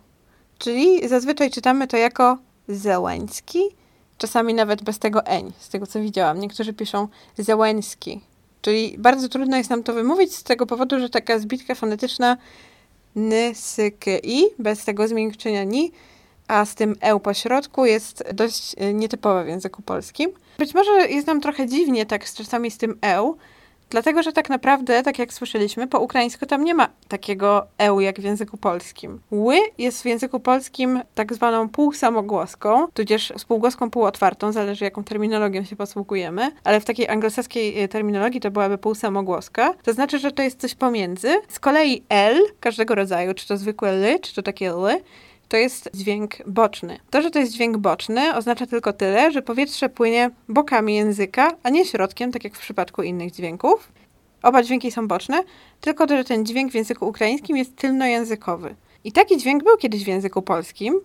Czyli 0.58 1.08
zazwyczaj 1.08 1.52
czytamy 1.52 1.88
to 1.88 1.98
jako 1.98 2.38
Zełański, 2.68 3.60
czasami 4.18 4.54
nawet 4.54 4.84
bez 4.84 5.00
tego 5.00 5.26
eń, 5.26 5.52
z 5.60 5.70
tego 5.70 5.88
co 5.88 6.00
widziałam. 6.02 6.40
Niektórzy 6.40 6.74
piszą 6.74 7.08
Zełęski. 7.38 8.22
Czyli 8.62 8.96
bardzo 8.98 9.30
trudno 9.30 9.58
jest 9.58 9.70
nam 9.70 9.84
to 9.84 9.94
wymówić 9.94 10.36
z 10.36 10.44
tego 10.44 10.66
powodu, 10.66 11.00
że 11.00 11.10
taka 11.10 11.40
zbitka 11.40 11.76
fonetyczna 11.76 12.38
n, 13.16 13.34
s, 13.34 13.82
k, 14.00 14.12
i, 14.24 14.44
bez 14.60 14.86
tego 14.86 15.08
zmiękczenia 15.08 15.64
ni, 15.64 15.92
a 16.48 16.66
z 16.66 16.76
tym 16.76 16.96
e 17.02 17.20
po 17.20 17.34
środku 17.34 17.86
jest 17.86 18.24
dość 18.34 18.76
e, 18.78 18.94
nietypowe 18.94 19.44
w 19.44 19.48
języku 19.48 19.82
polskim. 19.82 20.32
Być 20.58 20.74
może 20.74 20.92
jest 20.92 21.28
nam 21.28 21.42
trochę 21.42 21.68
dziwnie 21.68 22.06
tak 22.06 22.30
z 22.30 22.34
czasami 22.34 22.72
z 22.72 22.78
tym 22.78 22.98
e, 23.02 23.34
dlatego 23.94 24.24
że 24.24 24.32
tak 24.32 24.50
naprawdę, 24.50 25.04
tak 25.04 25.20
jak 25.20 25.34
słyszeliśmy, 25.34 25.88
po 25.88 26.00
ukraińsku 26.00 26.46
tam 26.46 26.64
nie 26.64 26.74
ma 26.74 26.90
takiego 27.08 27.68
e 27.78 28.04
jak 28.04 28.20
w 28.20 28.24
języku 28.24 28.58
polskim. 28.58 29.20
Ły 29.32 29.58
jest 29.78 30.02
w 30.02 30.06
języku 30.06 30.40
polskim 30.40 31.02
tak 31.16 31.34
zwaną 31.34 31.70
półsamogłoską, 31.70 32.88
tudzież 32.94 33.34
spółgłoską 33.38 33.90
półotwartą, 33.90 34.52
zależy 34.52 34.86
jaką 34.86 35.04
terminologią 35.04 35.64
się 35.64 35.76
posługujemy, 35.76 36.52
ale 36.64 36.80
w 36.80 36.86
takiej 36.86 37.10
anglosaskiej 37.10 37.84
e, 37.84 37.88
terminologii 37.88 38.42
to 38.42 38.52
byłaby 38.52 38.78
półsamogłoska. 38.78 39.74
To 39.84 39.94
znaczy, 39.94 40.20
że 40.20 40.32
to 40.32 40.44
jest 40.44 40.60
coś 40.60 40.76
pomiędzy. 40.76 41.30
Z 41.48 41.60
kolei 41.60 42.04
L 42.10 42.38
każdego 42.60 42.96
rodzaju, 42.96 43.34
czy 43.34 43.48
to 43.48 43.58
zwykłe 43.58 43.92
ly, 43.92 44.20
czy 44.20 44.36
to 44.36 44.42
takie 44.42 44.74
ly, 44.74 45.02
to 45.54 45.58
jest 45.58 45.90
dźwięk 45.94 46.36
boczny. 46.48 47.00
To, 47.10 47.22
że 47.22 47.32
to 47.32 47.40
jest 47.40 47.52
dźwięk 47.52 47.78
boczny, 47.78 48.36
oznacza 48.36 48.66
tylko 48.66 48.94
tyle, 48.94 49.32
że 49.32 49.42
powietrze 49.42 49.90
płynie 49.90 50.30
bokami 50.50 50.96
języka, 50.96 51.52
a 51.64 51.70
nie 51.70 51.86
środkiem, 51.86 52.32
tak 52.32 52.44
jak 52.44 52.56
w 52.56 52.60
przypadku 52.60 53.04
innych 53.04 53.32
dźwięków. 53.32 53.92
Oba 54.44 54.64
dźwięki 54.64 54.92
są 54.92 55.08
boczne, 55.08 55.44
tylko 55.82 56.08
to, 56.08 56.18
że 56.18 56.24
ten 56.24 56.46
dźwięk 56.46 56.72
w 56.72 56.76
języku 56.76 57.08
ukraińskim 57.08 57.58
jest 57.58 57.76
tylnojęzykowy. 57.76 58.76
I 59.04 59.12
taki 59.12 59.38
dźwięk 59.38 59.64
był 59.64 59.78
kiedyś 59.78 60.04
w 60.04 60.08
języku 60.08 60.42
polskim, 60.42 61.02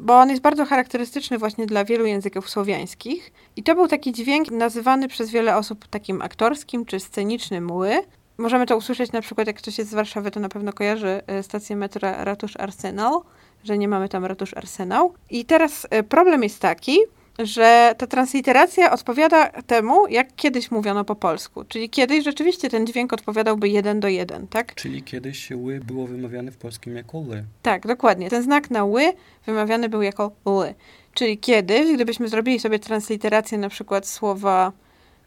bo 0.00 0.18
on 0.18 0.30
jest 0.30 0.42
bardzo 0.42 0.64
charakterystyczny 0.64 1.38
właśnie 1.38 1.66
dla 1.66 1.84
wielu 1.84 2.06
języków 2.06 2.50
słowiańskich. 2.50 3.32
I 3.56 3.62
to 3.62 3.74
był 3.74 3.88
taki 3.88 4.12
dźwięk 4.12 4.50
nazywany 4.50 5.08
przez 5.08 5.30
wiele 5.30 5.56
osób 5.56 5.86
takim 5.86 6.22
aktorskim 6.22 6.84
czy 6.84 7.00
scenicznym 7.00 7.70
ły. 7.70 7.96
Możemy 8.38 8.66
to 8.66 8.76
usłyszeć 8.76 9.12
na 9.12 9.20
przykład, 9.20 9.46
jak 9.46 9.56
ktoś 9.56 9.78
jest 9.78 9.90
z 9.90 9.94
Warszawy, 9.94 10.30
to 10.30 10.40
na 10.40 10.48
pewno 10.48 10.72
kojarzy 10.72 11.22
e, 11.26 11.42
stację 11.42 11.76
metra 11.76 12.24
Ratusz 12.24 12.56
Arsenal 12.56 13.20
że 13.64 13.78
nie 13.78 13.88
mamy 13.88 14.08
tam 14.08 14.24
ratusz 14.24 14.54
Arsenał. 14.54 15.14
I 15.30 15.44
teraz 15.44 15.86
e, 15.90 16.02
problem 16.02 16.42
jest 16.42 16.60
taki, 16.60 16.98
że 17.38 17.94
ta 17.98 18.06
transliteracja 18.06 18.92
odpowiada 18.92 19.46
temu, 19.46 20.06
jak 20.06 20.36
kiedyś 20.36 20.70
mówiono 20.70 21.04
po 21.04 21.16
polsku. 21.16 21.64
Czyli 21.64 21.90
kiedyś 21.90 22.24
rzeczywiście 22.24 22.70
ten 22.70 22.86
dźwięk 22.86 23.12
odpowiadałby 23.12 23.68
jeden 23.68 24.00
do 24.00 24.08
jeden, 24.08 24.48
tak? 24.48 24.74
Czyli 24.74 25.02
kiedyś 25.02 25.50
ły 25.50 25.80
było 25.80 26.06
wymawiane 26.06 26.50
w 26.50 26.56
polskim 26.56 26.96
jako 26.96 27.18
ly. 27.28 27.44
Tak, 27.62 27.86
dokładnie. 27.86 28.30
Ten 28.30 28.42
znak 28.42 28.70
na 28.70 28.84
ły 28.84 29.12
wymawiany 29.46 29.88
był 29.88 30.02
jako 30.02 30.32
ly. 30.46 30.74
Czyli 31.14 31.38
kiedyś, 31.38 31.94
gdybyśmy 31.94 32.28
zrobili 32.28 32.60
sobie 32.60 32.78
transliterację 32.78 33.58
na 33.58 33.68
przykład 33.68 34.06
słowa 34.06 34.72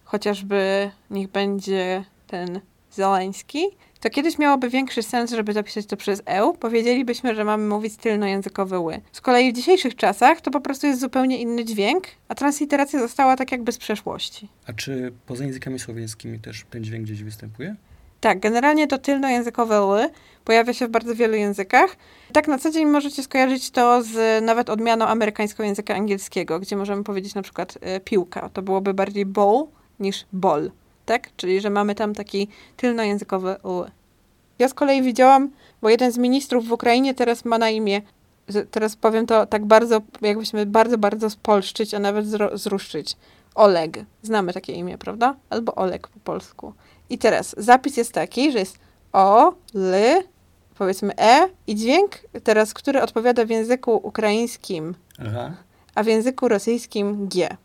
chociażby, 0.03 0.91
niech 1.09 1.27
będzie 1.27 2.03
ten 2.27 2.59
Zeleński, 2.91 3.65
to 4.01 4.09
kiedyś 4.09 4.37
miałoby 4.37 4.69
większy 4.69 5.03
sens, 5.03 5.31
żeby 5.31 5.53
zapisać 5.53 5.85
to 5.85 5.97
przez 5.97 6.21
EU. 6.25 6.53
Powiedzielibyśmy, 6.53 7.35
że 7.35 7.43
mamy 7.43 7.67
mówić 7.67 7.95
tylnojęzykowy 7.95 8.79
ły. 8.79 9.01
Z 9.11 9.21
kolei 9.21 9.51
w 9.51 9.55
dzisiejszych 9.55 9.95
czasach 9.95 10.41
to 10.41 10.51
po 10.51 10.61
prostu 10.61 10.87
jest 10.87 11.01
zupełnie 11.01 11.41
inny 11.41 11.65
dźwięk, 11.65 12.03
a 12.27 12.35
transliteracja 12.35 12.99
została 12.99 13.35
tak 13.35 13.51
jakby 13.51 13.71
z 13.71 13.77
przeszłości. 13.77 14.47
A 14.67 14.73
czy 14.73 15.11
poza 15.25 15.43
językami 15.43 15.79
słowiańskimi 15.79 16.39
też 16.39 16.65
ten 16.69 16.83
dźwięk 16.83 17.05
gdzieś 17.05 17.23
występuje? 17.23 17.75
Tak, 18.21 18.39
generalnie 18.39 18.87
to 18.87 18.97
tylnojęzykowe 18.97 19.81
ły 19.81 20.09
pojawia 20.45 20.73
się 20.73 20.87
w 20.87 20.89
bardzo 20.89 21.15
wielu 21.15 21.35
językach. 21.35 21.95
Tak 22.33 22.47
na 22.47 22.57
co 22.57 22.71
dzień 22.71 22.85
możecie 22.85 23.23
skojarzyć 23.23 23.71
to 23.71 24.03
z 24.03 24.43
nawet 24.45 24.69
odmianą 24.69 25.05
amerykańskiego 25.05 25.63
języka 25.63 25.95
angielskiego, 25.95 26.59
gdzie 26.59 26.75
możemy 26.75 27.03
powiedzieć 27.03 27.35
na 27.35 27.41
przykład 27.41 27.77
y, 27.97 27.99
piłka. 27.99 28.49
To 28.49 28.61
byłoby 28.61 28.93
bardziej 28.93 29.25
bowl 29.25 29.67
niż 29.99 30.25
ball 30.33 30.71
tak? 31.11 31.35
Czyli, 31.35 31.61
że 31.61 31.69
mamy 31.69 31.95
tam 31.95 32.15
taki 32.15 32.47
tylnojęzykowy 32.77 33.55
u. 33.63 33.83
Ja 34.59 34.67
z 34.67 34.73
kolei 34.73 35.01
widziałam, 35.01 35.49
bo 35.81 35.89
jeden 35.89 36.11
z 36.11 36.17
ministrów 36.17 36.67
w 36.67 36.71
Ukrainie 36.71 37.13
teraz 37.13 37.45
ma 37.45 37.57
na 37.57 37.69
imię, 37.69 38.01
teraz 38.71 38.95
powiem 38.95 39.25
to 39.25 39.45
tak 39.45 39.65
bardzo, 39.65 40.01
jakbyśmy 40.21 40.65
bardzo, 40.65 40.97
bardzo 40.97 41.29
spolszczyć, 41.29 41.93
a 41.93 41.99
nawet 41.99 42.25
zruszczyć. 42.53 43.17
Oleg. 43.55 43.99
Znamy 44.21 44.53
takie 44.53 44.73
imię, 44.73 44.97
prawda? 44.97 45.35
Albo 45.49 45.75
Oleg 45.75 46.07
po 46.07 46.19
polsku. 46.19 46.73
I 47.09 47.17
teraz 47.17 47.55
zapis 47.57 47.97
jest 47.97 48.13
taki, 48.13 48.51
że 48.51 48.59
jest 48.59 48.79
O, 49.13 49.53
L, 49.75 50.23
powiedzmy 50.77 51.13
E 51.17 51.47
i 51.67 51.75
dźwięk 51.75 52.19
teraz, 52.43 52.73
który 52.73 53.01
odpowiada 53.01 53.45
w 53.45 53.49
języku 53.49 53.99
ukraińskim, 54.03 54.95
Aha. 55.19 55.51
a 55.95 56.03
w 56.03 56.07
języku 56.07 56.47
rosyjskim 56.47 57.27
G. 57.27 57.57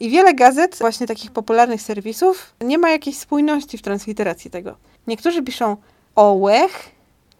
I 0.00 0.10
wiele 0.10 0.34
gazet, 0.34 0.76
właśnie 0.78 1.06
takich 1.06 1.30
popularnych 1.30 1.82
serwisów, 1.82 2.54
nie 2.60 2.78
ma 2.78 2.90
jakiejś 2.90 3.18
spójności 3.18 3.78
w 3.78 3.82
transliteracji 3.82 4.50
tego. 4.50 4.76
Niektórzy 5.06 5.42
piszą 5.42 5.76
ołech, 6.14 6.90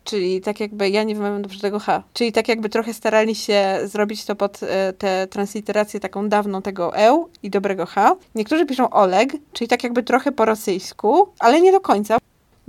czyli 0.05 0.41
tak 0.41 0.61
jakby, 0.61 0.89
ja 0.89 1.03
nie 1.03 1.15
wymawiam 1.15 1.43
dobrze 1.43 1.61
tego 1.61 1.79
H, 1.79 2.03
czyli 2.13 2.33
tak 2.33 2.49
jakby 2.49 2.69
trochę 2.69 2.95
starali 2.95 3.35
się 3.35 3.79
zrobić 3.85 4.25
to 4.25 4.37
pod 4.37 4.63
e, 4.63 4.93
tę 4.93 5.27
transliterację 5.27 6.01
taką 6.01 6.29
dawną 6.29 6.63
tego 6.63 6.97
eł 6.97 7.29
i 7.43 7.51
dobrego 7.51 7.87
H. 7.87 8.17
Niektórzy 8.35 8.67
piszą 8.67 8.91
Oleg, 8.91 9.33
czyli 9.53 9.69
tak 9.69 9.85
jakby 9.85 10.03
trochę 10.03 10.33
po 10.33 10.45
rosyjsku, 10.45 11.29
ale 11.39 11.61
nie 11.61 11.73
do 11.73 11.81
końca. 11.81 12.19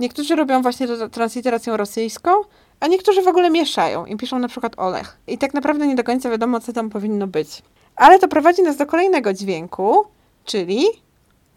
Niektórzy 0.00 0.36
robią 0.36 0.62
właśnie 0.62 0.86
to 0.86 1.08
transliteracją 1.08 1.76
rosyjską, 1.76 2.30
a 2.80 2.86
niektórzy 2.86 3.22
w 3.22 3.28
ogóle 3.28 3.50
mieszają 3.50 4.06
i 4.06 4.16
piszą 4.16 4.38
na 4.38 4.48
przykład 4.48 4.78
Olech. 4.78 5.18
I 5.26 5.38
tak 5.38 5.54
naprawdę 5.54 5.86
nie 5.86 5.94
do 5.94 6.04
końca 6.04 6.30
wiadomo, 6.30 6.60
co 6.60 6.72
tam 6.72 6.90
powinno 6.90 7.26
być. 7.26 7.62
Ale 7.96 8.18
to 8.18 8.28
prowadzi 8.28 8.62
nas 8.62 8.76
do 8.76 8.86
kolejnego 8.86 9.32
dźwięku, 9.32 10.04
czyli 10.44 10.84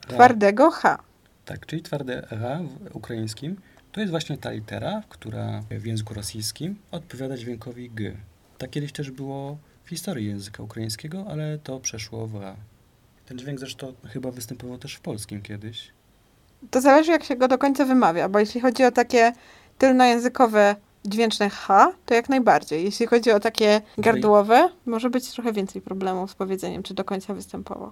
twardego 0.08 0.72
H. 0.72 1.00
Tak, 1.46 1.66
czyli 1.66 1.82
twarde 1.82 2.28
H 2.30 2.60
w 2.92 2.96
ukraińskim 2.96 3.56
To 3.92 4.00
jest 4.00 4.12
właśnie 4.12 4.38
ta 4.38 4.52
litera, 4.52 5.04
która 5.10 5.64
w 5.72 5.86
języku 5.86 6.14
rosyjskim 6.14 6.76
odpowiada 6.92 7.38
dźwiękowi 7.38 7.90
G. 7.90 8.18
Tak 8.58 8.70
kiedyś 8.70 8.92
też 8.92 9.12
było 9.12 9.58
w 9.84 9.90
historii 9.90 10.28
języka 10.28 10.64
ukraińskiego, 10.64 11.26
ale 11.30 11.58
to 11.58 11.80
przeszło 11.80 12.28
w 12.28 12.36
A. 12.36 12.56
Ten 13.26 13.38
dźwięk 13.38 13.60
zresztą 13.60 13.94
chyba 14.10 14.32
występował 14.32 14.78
też 14.78 14.96
w 14.96 15.00
polskim 15.00 15.42
kiedyś. 15.42 15.92
To 16.72 16.82
zależy, 16.82 17.12
jak 17.12 17.24
się 17.24 17.36
go 17.36 17.48
do 17.48 17.58
końca 17.58 17.86
wymawia, 17.86 18.30
bo 18.30 18.40
jeśli 18.40 18.62
chodzi 18.62 18.84
o 18.84 18.92
takie 18.92 19.34
tylnojęzykowe 19.78 20.76
dźwięczne 21.06 21.50
H, 21.50 21.92
to 22.06 22.14
jak 22.14 22.30
najbardziej. 22.30 22.84
Jeśli 22.84 23.08
chodzi 23.08 23.32
o 23.32 23.40
takie 23.40 23.82
gardłowe, 23.98 24.70
może 24.86 25.10
być 25.10 25.32
trochę 25.32 25.54
więcej 25.54 25.82
problemów 25.82 26.32
z 26.32 26.36
powiedzeniem, 26.36 26.84
czy 26.84 26.94
do 26.94 27.04
końca 27.04 27.34
występował. 27.34 27.92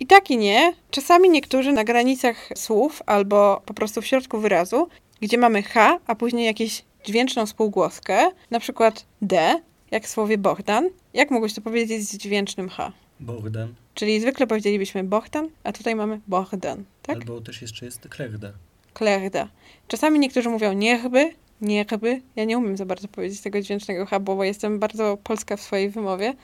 I 0.00 0.06
tak 0.06 0.30
i 0.30 0.36
nie. 0.36 0.72
Czasami 0.90 1.30
niektórzy 1.30 1.72
na 1.72 1.84
granicach 1.84 2.48
słów 2.56 3.02
albo 3.06 3.62
po 3.66 3.74
prostu 3.74 4.02
w 4.02 4.06
środku 4.06 4.38
wyrazu, 4.38 4.88
gdzie 5.20 5.38
mamy 5.38 5.62
H, 5.62 5.98
a 6.06 6.14
później 6.14 6.46
jakieś 6.46 6.84
dźwięczną 7.04 7.46
spółgłoskę, 7.46 8.30
na 8.50 8.60
przykład 8.60 9.04
D, 9.22 9.60
jak 9.90 10.04
w 10.04 10.08
słowie 10.08 10.38
Bohdan. 10.38 10.88
Jak 11.14 11.30
mogłeś 11.30 11.54
to 11.54 11.60
powiedzieć 11.60 12.02
z 12.02 12.16
dźwięcznym 12.16 12.68
H? 12.68 12.92
Bohdan. 13.20 13.74
Czyli 13.94 14.20
zwykle 14.20 14.46
powiedzielibyśmy 14.46 15.04
Bohdan, 15.04 15.48
a 15.64 15.72
tutaj 15.72 15.94
mamy 15.94 16.20
Bohdan, 16.26 16.84
tak? 17.02 17.16
Albo 17.16 17.40
też 17.40 17.62
jeszcze 17.62 17.84
jest 17.86 18.00
Klerda. 18.00 18.52
Klerda. 18.94 19.48
Czasami 19.88 20.18
niektórzy 20.18 20.48
mówią 20.48 20.72
niechby, 20.72 21.30
niechby. 21.60 22.22
Ja 22.36 22.44
nie 22.44 22.58
umiem 22.58 22.76
za 22.76 22.86
bardzo 22.86 23.08
powiedzieć 23.08 23.40
tego 23.40 23.60
dźwięcznego 23.60 24.06
H, 24.06 24.20
bo 24.20 24.44
jestem 24.44 24.78
bardzo 24.78 25.18
polska 25.24 25.56
w 25.56 25.60
swojej 25.60 25.90
wymowie. 25.90 26.34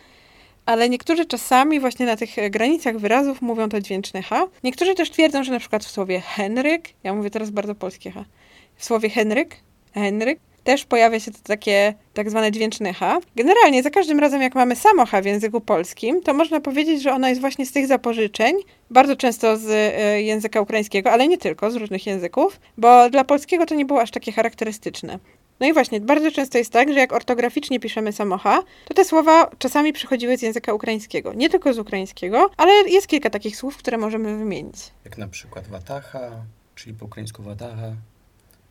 Ale 0.67 0.89
niektórzy 0.89 1.27
czasami 1.27 1.81
właśnie 1.81 2.07
na 2.07 2.17
tych 2.17 2.31
granicach 2.51 2.99
wyrazów 2.99 3.43
mówią 3.43 3.69
to 3.69 3.81
dźwięczne 3.81 4.23
H. 4.23 4.47
Niektórzy 4.65 4.95
też 4.95 5.11
twierdzą, 5.11 5.45
że 5.45 5.53
na 5.53 5.59
przykład 5.59 5.85
w 5.85 5.91
słowie 5.91 6.21
Henryk, 6.21 6.89
ja 7.05 7.15
mówię 7.15 7.31
teraz 7.31 7.51
bardzo 7.51 7.75
polskie 7.75 8.11
H, 8.11 8.25
w 8.77 8.85
słowie 8.85 9.11
Henryk, 9.11 9.57
Henryk, 9.95 10.41
też 10.65 10.85
pojawia 10.85 11.21
się 11.21 11.31
to 11.31 11.39
takie 11.45 11.95
tak 12.15 12.31
zwane 12.31 12.53
dźwięczne 12.53 12.93
H. 12.93 13.19
Generalnie 13.37 13.83
za 13.83 13.91
każdym 13.91 14.21
razem, 14.21 14.43
jak 14.43 14.55
mamy 14.55 14.77
samo 14.77 15.07
H 15.07 15.23
w 15.23 15.25
języku 15.25 15.61
polskim, 15.61 16.23
to 16.23 16.35
można 16.35 16.61
powiedzieć, 16.61 17.03
że 17.03 17.13
ono 17.13 17.29
jest 17.29 17.41
właśnie 17.41 17.67
z 17.67 17.73
tych 17.73 17.87
zapożyczeń, 17.87 18.57
bardzo 18.91 19.17
często 19.17 19.57
z 19.57 19.65
y, 19.65 20.23
języka 20.23 20.61
ukraińskiego, 20.61 21.11
ale 21.11 21.29
nie 21.29 21.39
tylko, 21.39 21.71
z 21.71 21.77
różnych 21.77 22.07
języków, 22.07 22.61
bo 22.79 23.11
dla 23.11 23.25
polskiego 23.25 23.67
to 23.67 23.75
nie 23.75 23.85
było 23.85 24.01
aż 24.01 24.11
takie 24.11 24.33
charakterystyczne. 24.33 25.19
No 25.61 25.67
i 25.67 25.73
właśnie, 25.73 26.01
bardzo 26.01 26.31
często 26.31 26.59
jest 26.59 26.73
tak, 26.73 26.93
że 26.93 26.99
jak 26.99 27.13
ortograficznie 27.13 27.81
piszemy 27.81 28.13
samo 28.13 28.39
H, 28.39 28.63
to 28.85 28.95
te 28.95 29.05
słowa 29.05 29.51
czasami 29.59 29.93
przychodziły 29.93 30.37
z 30.37 30.43
języka 30.43 30.75
ukraińskiego. 30.75 31.35
Nie 31.35 31.51
tylko 31.51 31.75
z 31.75 31.79
ukraińskiego, 31.79 32.51
ale 32.57 32.73
jest 32.73 33.07
kilka 33.07 33.31
takich 33.31 33.57
słów, 33.57 33.77
które 33.77 33.99
możemy 33.99 34.37
wymienić. 34.37 34.77
Jak 35.05 35.19
na 35.19 35.29
przykład 35.29 35.69
watacha, 35.69 36.31
czyli 36.75 36.95
po 36.95 37.05
ukraińsku 37.05 37.43
watacha, 37.43 37.93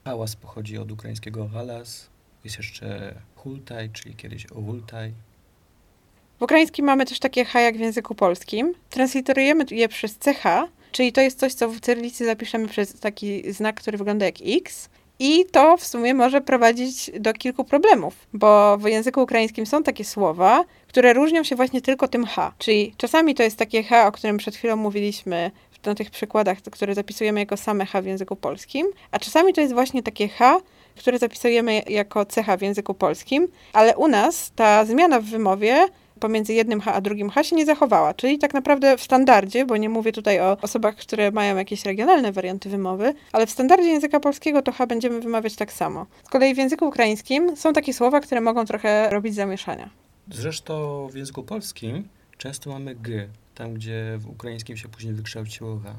Hałas 0.05 0.35
pochodzi 0.35 0.77
od 0.77 0.91
ukraińskiego 0.91 1.49
halas. 1.53 2.09
Jest 2.43 2.57
jeszcze 2.57 3.15
hultaj, 3.35 3.89
czyli 3.89 4.15
kiedyś 4.15 4.45
owultaj. 4.51 5.11
W 6.39 6.41
ukraińskim 6.43 6.85
mamy 6.85 7.05
też 7.05 7.19
takie 7.19 7.45
H 7.45 7.61
jak 7.61 7.77
w 7.77 7.79
języku 7.79 8.15
polskim. 8.15 8.73
Transliterujemy 8.89 9.65
je 9.71 9.89
przez 9.89 10.17
CH, 10.17 10.43
czyli 10.91 11.11
to 11.11 11.21
jest 11.21 11.39
coś, 11.39 11.53
co 11.53 11.69
w 11.69 11.79
cyrylicy 11.79 12.25
zapiszemy 12.25 12.67
przez 12.67 12.99
taki 12.99 13.53
znak, 13.53 13.75
który 13.75 13.97
wygląda 13.97 14.25
jak 14.25 14.35
X. 14.45 14.89
I 15.19 15.45
to 15.51 15.77
w 15.77 15.85
sumie 15.85 16.13
może 16.13 16.41
prowadzić 16.41 17.11
do 17.19 17.33
kilku 17.33 17.63
problemów, 17.63 18.27
bo 18.33 18.77
w 18.77 18.87
języku 18.87 19.21
ukraińskim 19.21 19.65
są 19.65 19.83
takie 19.83 20.05
słowa, 20.05 20.65
które 20.87 21.13
różnią 21.13 21.43
się 21.43 21.55
właśnie 21.55 21.81
tylko 21.81 22.07
tym 22.07 22.25
H. 22.25 22.53
Czyli 22.57 22.93
czasami 22.97 23.35
to 23.35 23.43
jest 23.43 23.57
takie 23.57 23.83
H, 23.83 24.07
o 24.07 24.11
którym 24.11 24.37
przed 24.37 24.55
chwilą 24.55 24.75
mówiliśmy 24.75 25.51
na 25.89 25.95
tych 25.95 26.11
przykładach, 26.11 26.57
które 26.61 26.95
zapisujemy 26.95 27.39
jako 27.39 27.57
same 27.57 27.85
H 27.85 28.01
w 28.01 28.05
języku 28.05 28.35
polskim, 28.35 28.87
a 29.11 29.19
czasami 29.19 29.53
to 29.53 29.61
jest 29.61 29.73
właśnie 29.73 30.03
takie 30.03 30.27
H, 30.27 30.59
które 30.95 31.19
zapisujemy 31.19 31.81
jako 31.89 32.25
cecha 32.25 32.57
w 32.57 32.61
języku 32.61 32.93
polskim, 32.93 33.47
ale 33.73 33.97
u 33.97 34.07
nas 34.07 34.51
ta 34.55 34.85
zmiana 34.85 35.19
w 35.19 35.23
wymowie 35.23 35.85
pomiędzy 36.19 36.53
jednym 36.53 36.81
H 36.81 36.93
a 36.93 37.01
drugim 37.01 37.29
H 37.29 37.43
się 37.43 37.55
nie 37.55 37.65
zachowała. 37.65 38.13
Czyli 38.13 38.37
tak 38.39 38.53
naprawdę 38.53 38.97
w 38.97 39.03
standardzie, 39.03 39.65
bo 39.65 39.77
nie 39.77 39.89
mówię 39.89 40.11
tutaj 40.11 40.39
o 40.39 40.57
osobach, 40.61 40.95
które 40.95 41.31
mają 41.31 41.57
jakieś 41.57 41.85
regionalne 41.85 42.31
warianty 42.31 42.69
wymowy, 42.69 43.13
ale 43.31 43.47
w 43.47 43.51
standardzie 43.51 43.87
języka 43.87 44.19
polskiego 44.19 44.61
to 44.61 44.71
H 44.71 44.87
będziemy 44.87 45.21
wymawiać 45.21 45.55
tak 45.55 45.73
samo. 45.73 46.05
Z 46.23 46.29
kolei 46.29 46.55
w 46.55 46.57
języku 46.57 46.87
ukraińskim 46.87 47.57
są 47.57 47.73
takie 47.73 47.93
słowa, 47.93 48.19
które 48.19 48.41
mogą 48.41 48.65
trochę 48.65 49.09
robić 49.09 49.35
zamieszania. 49.35 49.89
Zresztą 50.31 51.07
w 51.07 51.15
języku 51.15 51.43
polskim 51.43 52.07
często 52.37 52.69
mamy 52.69 52.95
G, 52.95 53.27
tam 53.55 53.73
gdzie 53.73 54.17
w 54.17 54.29
ukraińskim 54.29 54.77
się 54.77 54.89
później 54.89 55.13
wykształciło 55.13 55.81
ra. 55.85 55.95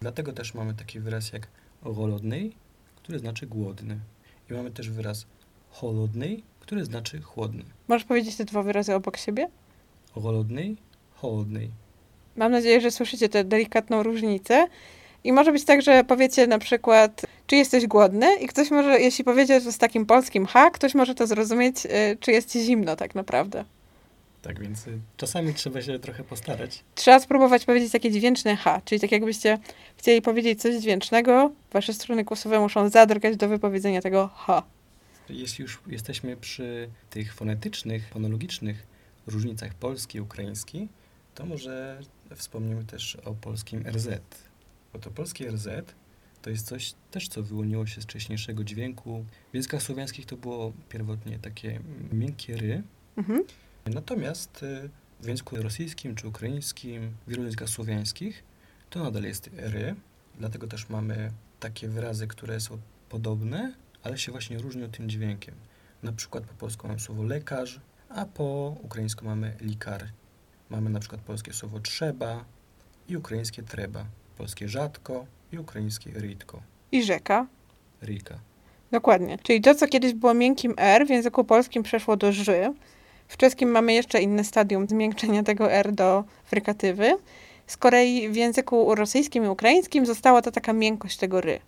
Dlatego 0.00 0.32
też 0.32 0.54
mamy 0.54 0.74
taki 0.74 1.00
wyraz 1.00 1.32
jak 1.32 1.48
rolodny, 1.82 2.50
który 2.96 3.18
znaczy 3.18 3.46
głodny. 3.46 3.98
I 4.50 4.52
mamy 4.52 4.70
też 4.70 4.90
wyraz 4.90 5.26
holodny, 5.70 6.42
który 6.60 6.84
znaczy 6.84 7.20
chłodny. 7.20 7.64
Możesz 7.88 8.04
powiedzieć 8.04 8.36
te 8.36 8.44
dwa 8.44 8.62
wyrazy 8.62 8.94
obok 8.94 9.16
siebie? 9.16 9.48
Rolodny, 10.16 10.76
holodny. 11.14 11.68
Mam 12.36 12.52
nadzieję, 12.52 12.80
że 12.80 12.90
słyszycie 12.90 13.28
tę 13.28 13.44
delikatną 13.44 14.02
różnicę. 14.02 14.66
I 15.24 15.32
może 15.32 15.52
być 15.52 15.64
tak, 15.64 15.82
że 15.82 16.04
powiecie 16.04 16.46
na 16.46 16.58
przykład, 16.58 17.26
czy 17.46 17.56
jesteś 17.56 17.86
głodny, 17.86 18.26
i 18.40 18.46
ktoś 18.46 18.70
może, 18.70 19.00
jeśli 19.00 19.24
powiedzieć 19.24 19.64
to 19.64 19.72
z 19.72 19.78
takim 19.78 20.06
polskim 20.06 20.46
ha, 20.46 20.70
ktoś 20.70 20.94
może 20.94 21.14
to 21.14 21.26
zrozumieć, 21.26 21.86
y, 21.86 22.16
czy 22.20 22.32
jest 22.32 22.52
ci 22.52 22.60
zimno 22.60 22.96
tak 22.96 23.14
naprawdę. 23.14 23.64
Tak 24.42 24.60
więc 24.60 24.86
y, 24.86 24.98
czasami 25.16 25.54
trzeba 25.54 25.82
się 25.82 25.98
trochę 25.98 26.24
postarać. 26.24 26.84
Trzeba 26.94 27.20
spróbować 27.20 27.64
powiedzieć 27.64 27.92
takie 27.92 28.10
dźwięczne 28.10 28.56
H, 28.56 28.80
czyli 28.84 29.00
tak 29.00 29.12
jakbyście 29.12 29.58
chcieli 29.96 30.22
powiedzieć 30.22 30.60
coś 30.60 30.76
dźwięcznego, 30.76 31.52
wasze 31.72 31.94
struny 31.94 32.24
głosowe 32.24 32.60
muszą 32.60 32.88
zadrgać 32.88 33.36
do 33.36 33.48
wypowiedzenia 33.48 34.02
tego 34.02 34.30
H. 34.34 34.62
Jeśli 35.28 35.62
już 35.62 35.80
jesteśmy 35.86 36.36
przy 36.36 36.88
tych 37.10 37.34
fonetycznych, 37.34 38.08
fonologicznych 38.08 38.86
różnicach 39.26 39.74
polski 39.74 40.18
i 40.18 40.20
ukraiński, 40.20 40.88
to 41.34 41.46
może 41.46 42.00
wspomnimy 42.36 42.84
też 42.84 43.16
o 43.24 43.34
polskim 43.34 43.84
RZ. 43.86 44.08
Bo 44.92 44.98
to 44.98 45.10
polskie 45.10 45.50
RZ 45.50 45.68
to 46.42 46.50
jest 46.50 46.66
coś 46.66 46.94
też, 47.10 47.28
co 47.28 47.42
wyłoniło 47.42 47.86
się 47.86 48.00
z 48.00 48.04
wcześniejszego 48.04 48.64
dźwięku. 48.64 49.24
W 49.50 49.54
językach 49.54 49.82
słowiańskich 49.82 50.26
to 50.26 50.36
było 50.36 50.72
pierwotnie 50.88 51.38
takie 51.38 51.80
miękkie 52.12 52.56
ry, 52.56 52.82
mhm. 53.16 53.44
Natomiast 53.86 54.62
y, 54.62 54.90
w 55.20 55.26
języku 55.26 55.56
rosyjskim 55.56 56.14
czy 56.14 56.28
ukraińskim, 56.28 57.14
w 57.26 57.30
wielu 57.30 57.42
językach 57.42 57.68
słowiańskich, 57.68 58.44
to 58.90 59.04
nadal 59.04 59.22
jest 59.22 59.50
ry, 59.56 59.94
dlatego 60.38 60.66
też 60.66 60.88
mamy 60.88 61.30
takie 61.60 61.88
wyrazy, 61.88 62.26
które 62.26 62.60
są 62.60 62.78
podobne, 63.08 63.74
ale 64.02 64.18
się 64.18 64.32
właśnie 64.32 64.58
różnią 64.58 64.90
tym 64.90 65.08
dźwiękiem. 65.08 65.54
Na 66.02 66.12
przykład 66.12 66.44
po 66.44 66.54
polsku 66.54 66.88
mamy 66.88 67.00
słowo 67.00 67.22
lekarz, 67.22 67.80
a 68.08 68.24
po 68.24 68.76
ukraińsku 68.82 69.24
mamy 69.24 69.56
likar. 69.60 70.04
Mamy 70.70 70.90
na 70.90 71.00
przykład 71.00 71.20
polskie 71.20 71.52
słowo 71.52 71.80
trzeba 71.80 72.44
i 73.08 73.16
ukraińskie 73.16 73.62
treba. 73.62 74.04
Polskie 74.38 74.68
rzadko 74.68 75.26
i 75.52 75.58
ukraińskie 75.58 76.10
rytko. 76.14 76.62
I 76.92 77.04
rzeka. 77.04 77.46
Rika. 78.02 78.38
Dokładnie. 78.90 79.38
Czyli 79.42 79.60
to, 79.60 79.74
co 79.74 79.88
kiedyś 79.88 80.14
było 80.14 80.34
miękkim 80.34 80.74
R, 80.76 81.06
w 81.06 81.10
języku 81.10 81.44
polskim 81.44 81.82
przeszło 81.82 82.16
do 82.16 82.32
ży, 82.32 82.74
w 83.32 83.36
czeskim 83.36 83.70
mamy 83.70 83.92
jeszcze 83.92 84.22
inne 84.22 84.44
stadium 84.44 84.88
zmiękczenia 84.88 85.42
tego 85.42 85.72
R 85.72 85.92
do 85.92 86.24
frykatywy. 86.44 87.16
Z 87.66 87.76
kolei 87.76 88.28
w 88.28 88.36
języku 88.36 88.94
rosyjskim 88.94 89.44
i 89.44 89.48
ukraińskim 89.48 90.06
została 90.06 90.42
to 90.42 90.50
taka 90.50 90.72
miękkość 90.72 91.16
tego 91.16 91.40
ry. 91.40 91.60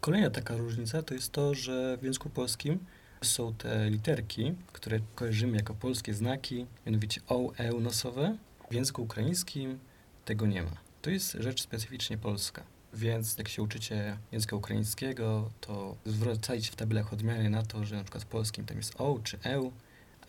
Kolejna 0.00 0.30
taka 0.30 0.56
różnica 0.56 1.02
to 1.02 1.14
jest 1.14 1.32
to, 1.32 1.54
że 1.54 1.96
w 1.96 2.02
języku 2.02 2.30
polskim 2.30 2.78
są 3.22 3.54
te 3.54 3.90
literki, 3.90 4.54
które 4.72 5.00
kojarzymy 5.14 5.56
jako 5.56 5.74
polskie 5.74 6.14
znaki, 6.14 6.66
mianowicie 6.86 7.20
O, 7.28 7.52
E 7.58 7.72
nosowe. 7.72 8.36
W 8.70 8.74
języku 8.74 9.02
ukraińskim 9.02 9.78
tego 10.24 10.46
nie 10.46 10.62
ma. 10.62 10.76
To 11.02 11.10
jest 11.10 11.32
rzecz 11.32 11.62
specyficznie 11.62 12.18
polska. 12.18 12.62
Więc 12.94 13.38
jak 13.38 13.48
się 13.48 13.62
uczycie 13.62 14.16
języka 14.32 14.56
ukraińskiego, 14.56 15.50
to 15.60 15.96
zwracajcie 16.06 16.72
w 16.72 16.76
tabelach 16.76 17.12
odmiany 17.12 17.50
na 17.50 17.62
to, 17.62 17.84
że 17.84 17.96
na 17.96 18.04
przykład 18.04 18.24
w 18.24 18.26
polskim 18.26 18.64
tam 18.64 18.76
jest 18.76 18.94
O 18.98 19.18
czy 19.24 19.38
E, 19.44 19.70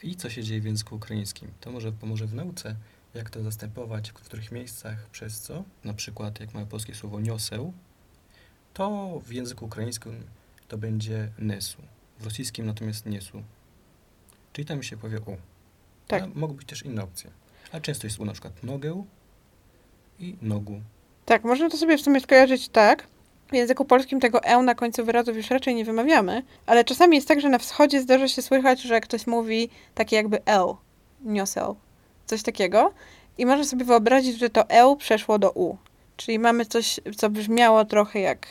i 0.03 0.15
co 0.15 0.29
się 0.29 0.43
dzieje 0.43 0.61
w 0.61 0.65
języku 0.65 0.95
ukraińskim. 0.95 1.51
To 1.61 1.71
może 1.71 1.91
pomoże 1.91 2.27
w 2.27 2.33
nauce, 2.33 2.75
jak 3.13 3.29
to 3.29 3.43
zastępować, 3.43 4.09
w 4.09 4.13
których 4.13 4.51
miejscach, 4.51 5.09
przez 5.09 5.39
co. 5.39 5.63
Na 5.83 5.93
przykład, 5.93 6.39
jak 6.39 6.53
mamy 6.53 6.65
polskie 6.65 6.95
słowo 6.95 7.19
nioseł, 7.19 7.73
to 8.73 9.19
w 9.25 9.31
języku 9.31 9.65
ukraińskim 9.65 10.23
to 10.67 10.77
będzie 10.77 11.31
nesu. 11.37 11.81
W 12.19 12.25
rosyjskim 12.25 12.65
natomiast 12.65 13.05
niesu. 13.05 13.43
Czyli 14.53 14.65
tam 14.65 14.83
się 14.83 14.97
powie 14.97 15.19
u. 15.19 15.37
Tak. 16.07 16.23
Ale 16.23 16.31
mogą 16.35 16.53
być 16.53 16.67
też 16.67 16.83
inne 16.83 17.03
opcje. 17.03 17.29
A 17.71 17.79
często 17.79 18.07
jest 18.07 18.19
u 18.19 18.25
na 18.25 18.33
przykład 18.33 18.63
nogę 18.63 19.03
i 20.19 20.37
nogu. 20.41 20.81
Tak, 21.25 21.43
można 21.43 21.69
to 21.69 21.77
sobie 21.77 21.97
w 21.97 22.01
sumie 22.01 22.19
skojarzyć 22.19 22.69
tak, 22.69 23.07
w 23.51 23.55
języku 23.55 23.85
polskim 23.85 24.19
tego 24.19 24.43
e 24.43 24.61
na 24.61 24.75
końcu 24.75 25.05
wyrazów 25.05 25.37
już 25.37 25.49
raczej 25.49 25.75
nie 25.75 25.85
wymawiamy, 25.85 26.43
ale 26.65 26.83
czasami 26.83 27.15
jest 27.15 27.27
tak, 27.27 27.41
że 27.41 27.49
na 27.49 27.57
wschodzie 27.57 28.01
zdarza 28.01 28.27
się 28.27 28.41
słychać, 28.41 28.81
że 28.81 29.01
ktoś 29.01 29.27
mówi 29.27 29.69
takie 29.95 30.15
jakby 30.15 30.45
l, 30.45 30.65
niosel, 31.21 31.75
coś 32.25 32.43
takiego. 32.43 32.93
I 33.37 33.45
można 33.45 33.63
sobie 33.63 33.85
wyobrazić, 33.85 34.39
że 34.39 34.49
to 34.49 34.69
l 34.69 34.97
przeszło 34.97 35.39
do 35.39 35.51
u. 35.51 35.77
Czyli 36.17 36.39
mamy 36.39 36.65
coś, 36.65 36.99
co 37.17 37.29
brzmiało 37.29 37.85
trochę 37.85 38.19
jak 38.19 38.47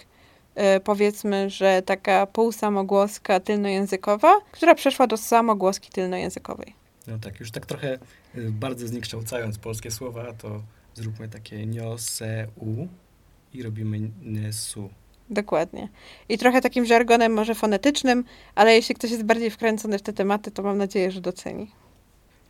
e, 0.54 0.80
powiedzmy, 0.80 1.50
że 1.50 1.82
taka 1.82 2.26
półsamogłoska 2.26 3.40
tylnojęzykowa, 3.40 4.32
która 4.52 4.74
przeszła 4.74 5.06
do 5.06 5.16
samogłoski 5.16 5.90
tylnojęzykowej. 5.90 6.74
No 7.06 7.18
tak, 7.18 7.40
już 7.40 7.50
tak 7.50 7.66
trochę 7.66 7.98
y, 8.38 8.50
bardzo 8.50 8.86
zniekształcając 8.86 9.58
polskie 9.58 9.90
słowa, 9.90 10.32
to 10.32 10.62
zróbmy 10.94 11.28
takie 11.28 11.66
nio, 11.66 11.98
se, 11.98 12.46
u 12.56 12.86
i 13.54 13.62
robimy 13.62 14.10
nesu. 14.22 14.90
Dokładnie. 15.30 15.88
I 16.28 16.38
trochę 16.38 16.60
takim 16.60 16.86
żargonem 16.86 17.32
może 17.32 17.54
fonetycznym, 17.54 18.24
ale 18.54 18.74
jeśli 18.74 18.94
ktoś 18.94 19.10
jest 19.10 19.22
bardziej 19.22 19.50
wkręcony 19.50 19.98
w 19.98 20.02
te 20.02 20.12
tematy, 20.12 20.50
to 20.50 20.62
mam 20.62 20.78
nadzieję, 20.78 21.10
że 21.10 21.20
doceni. 21.20 21.70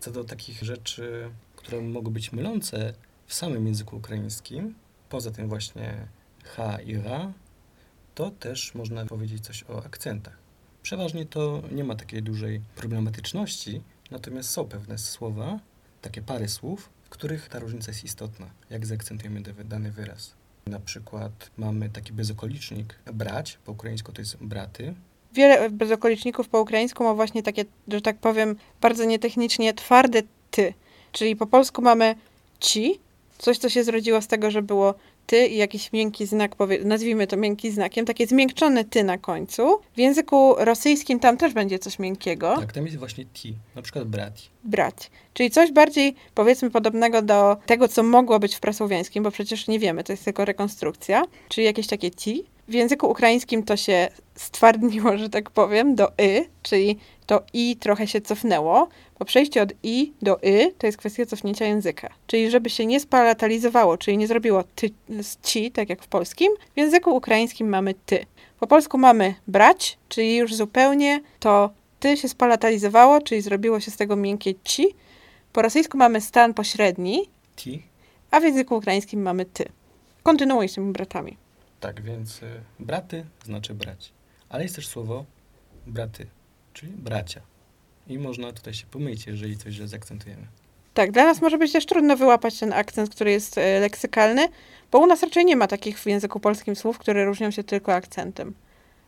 Co 0.00 0.10
do 0.10 0.24
takich 0.24 0.62
rzeczy, 0.62 1.30
które 1.56 1.80
mogą 1.80 2.10
być 2.10 2.32
mylące 2.32 2.94
w 3.26 3.34
samym 3.34 3.66
języku 3.66 3.96
ukraińskim, 3.96 4.74
poza 5.08 5.30
tym 5.30 5.48
właśnie 5.48 6.06
ha 6.44 6.78
i 6.80 6.96
ra, 6.96 7.32
to 8.14 8.30
też 8.30 8.74
można 8.74 9.06
powiedzieć 9.06 9.44
coś 9.44 9.64
o 9.68 9.84
akcentach. 9.84 10.38
Przeważnie 10.82 11.26
to 11.26 11.62
nie 11.72 11.84
ma 11.84 11.94
takiej 11.94 12.22
dużej 12.22 12.60
problematyczności, 12.76 13.82
natomiast 14.10 14.50
są 14.50 14.64
pewne 14.64 14.98
słowa, 14.98 15.60
takie 16.02 16.22
pary 16.22 16.48
słów, 16.48 16.90
w 17.04 17.08
których 17.08 17.48
ta 17.48 17.58
różnica 17.58 17.90
jest 17.90 18.04
istotna, 18.04 18.50
jak 18.70 18.86
zaakcentujemy 18.86 19.42
dany 19.64 19.90
wyraz. 19.92 20.39
Na 20.66 20.80
przykład 20.80 21.50
mamy 21.56 21.88
taki 21.88 22.12
bezokolicznik 22.12 22.98
brać, 23.12 23.58
po 23.64 23.72
ukraińsku 23.72 24.12
to 24.12 24.22
jest 24.22 24.36
braty. 24.36 24.94
Wiele 25.32 25.70
bezokoliczników 25.70 26.48
po 26.48 26.60
ukraińsku 26.60 27.04
ma 27.04 27.14
właśnie 27.14 27.42
takie, 27.42 27.64
że 27.88 28.00
tak 28.00 28.18
powiem, 28.18 28.56
bardzo 28.80 29.04
nietechnicznie 29.04 29.74
twarde 29.74 30.22
ty. 30.50 30.74
Czyli 31.12 31.36
po 31.36 31.46
polsku 31.46 31.82
mamy 31.82 32.14
ci, 32.60 33.00
coś, 33.38 33.58
co 33.58 33.68
się 33.68 33.84
zrodziło 33.84 34.22
z 34.22 34.26
tego, 34.26 34.50
że 34.50 34.62
było 34.62 34.94
ty 35.30 35.46
i 35.46 35.56
jakiś 35.56 35.92
miękki 35.92 36.26
znak, 36.26 36.56
nazwijmy 36.84 37.26
to 37.26 37.36
miękki 37.36 37.70
znakiem, 37.70 38.06
takie 38.06 38.26
zmiękczone 38.26 38.84
ty 38.84 39.04
na 39.04 39.18
końcu. 39.18 39.80
W 39.94 39.98
języku 39.98 40.54
rosyjskim 40.58 41.20
tam 41.20 41.36
też 41.36 41.52
będzie 41.52 41.78
coś 41.78 41.98
miękkiego. 41.98 42.56
Tak, 42.60 42.72
tam 42.72 42.84
jest 42.84 42.96
właśnie 42.96 43.24
ti, 43.24 43.54
na 43.76 43.82
przykład 43.82 44.08
brati. 44.08 44.48
Brać. 44.64 45.10
Czyli 45.34 45.50
coś 45.50 45.72
bardziej, 45.72 46.14
powiedzmy, 46.34 46.70
podobnego 46.70 47.22
do 47.22 47.56
tego, 47.66 47.88
co 47.88 48.02
mogło 48.02 48.38
być 48.38 48.54
w 48.54 48.60
prasłowiańskim, 48.60 49.22
bo 49.24 49.30
przecież 49.30 49.68
nie 49.68 49.78
wiemy, 49.78 50.04
to 50.04 50.12
jest 50.12 50.24
tylko 50.24 50.44
rekonstrukcja. 50.44 51.24
Czyli 51.48 51.64
jakieś 51.64 51.86
takie 51.86 52.10
ti. 52.10 52.44
W 52.70 52.72
języku 52.72 53.10
ukraińskim 53.10 53.62
to 53.62 53.76
się 53.76 54.08
stwardniło, 54.34 55.18
że 55.18 55.28
tak 55.28 55.50
powiem, 55.50 55.94
do 55.94 56.08
y, 56.08 56.44
czyli 56.62 56.98
to 57.26 57.42
i 57.52 57.76
trochę 57.76 58.06
się 58.06 58.20
cofnęło. 58.20 58.88
Po 59.18 59.24
przejściu 59.24 59.60
od 59.60 59.72
i 59.82 60.12
do 60.22 60.42
y 60.42 60.74
to 60.78 60.86
jest 60.86 60.98
kwestia 60.98 61.26
cofnięcia 61.26 61.64
języka. 61.64 62.08
Czyli 62.26 62.50
żeby 62.50 62.70
się 62.70 62.86
nie 62.86 63.00
spalatalizowało, 63.00 63.98
czyli 63.98 64.18
nie 64.18 64.26
zrobiło 64.26 64.64
ty 64.74 64.90
z 65.22 65.40
ci, 65.42 65.70
tak 65.70 65.88
jak 65.88 66.02
w 66.02 66.06
polskim, 66.06 66.52
w 66.74 66.78
języku 66.78 67.16
ukraińskim 67.16 67.68
mamy 67.68 67.94
ty. 68.06 68.26
Po 68.60 68.66
polsku 68.66 68.98
mamy 68.98 69.34
brać, 69.46 69.98
czyli 70.08 70.36
już 70.36 70.54
zupełnie 70.54 71.20
to 71.40 71.70
ty 72.00 72.16
się 72.16 72.28
spalatalizowało, 72.28 73.20
czyli 73.20 73.40
zrobiło 73.40 73.80
się 73.80 73.90
z 73.90 73.96
tego 73.96 74.16
miękkie 74.16 74.54
ci. 74.64 74.88
Po 75.52 75.62
rosyjsku 75.62 75.98
mamy 75.98 76.20
stan 76.20 76.54
pośredni, 76.54 77.28
ti, 77.56 77.82
a 78.30 78.40
w 78.40 78.44
języku 78.44 78.76
ukraińskim 78.76 79.22
mamy 79.22 79.44
ty. 79.44 79.64
Kontynuuj 80.22 80.68
z 80.68 80.74
tymi 80.74 80.92
bratami. 80.92 81.49
Tak, 81.80 82.02
więc 82.02 82.42
y, 82.42 82.60
braty 82.78 83.24
znaczy 83.44 83.74
brać. 83.74 84.12
Ale 84.48 84.62
jest 84.62 84.76
też 84.76 84.88
słowo 84.88 85.24
braty, 85.86 86.26
czyli 86.72 86.92
bracia. 86.92 87.40
I 88.06 88.18
można 88.18 88.52
tutaj 88.52 88.74
się 88.74 88.86
pomylić, 88.86 89.26
jeżeli 89.26 89.56
coś 89.56 89.74
źle 89.74 89.88
zaakcentujemy. 89.88 90.46
Tak, 90.94 91.10
dla 91.10 91.24
nas 91.24 91.40
może 91.42 91.58
być 91.58 91.72
też 91.72 91.86
trudno 91.86 92.16
wyłapać 92.16 92.58
ten 92.58 92.72
akcent, 92.72 93.10
który 93.10 93.30
jest 93.30 93.58
e, 93.58 93.80
leksykalny, 93.80 94.48
bo 94.92 94.98
u 94.98 95.06
nas 95.06 95.22
raczej 95.22 95.44
nie 95.44 95.56
ma 95.56 95.66
takich 95.66 95.98
w 95.98 96.06
języku 96.06 96.40
polskim 96.40 96.76
słów, 96.76 96.98
które 96.98 97.24
różnią 97.24 97.50
się 97.50 97.64
tylko 97.64 97.94
akcentem. 97.94 98.54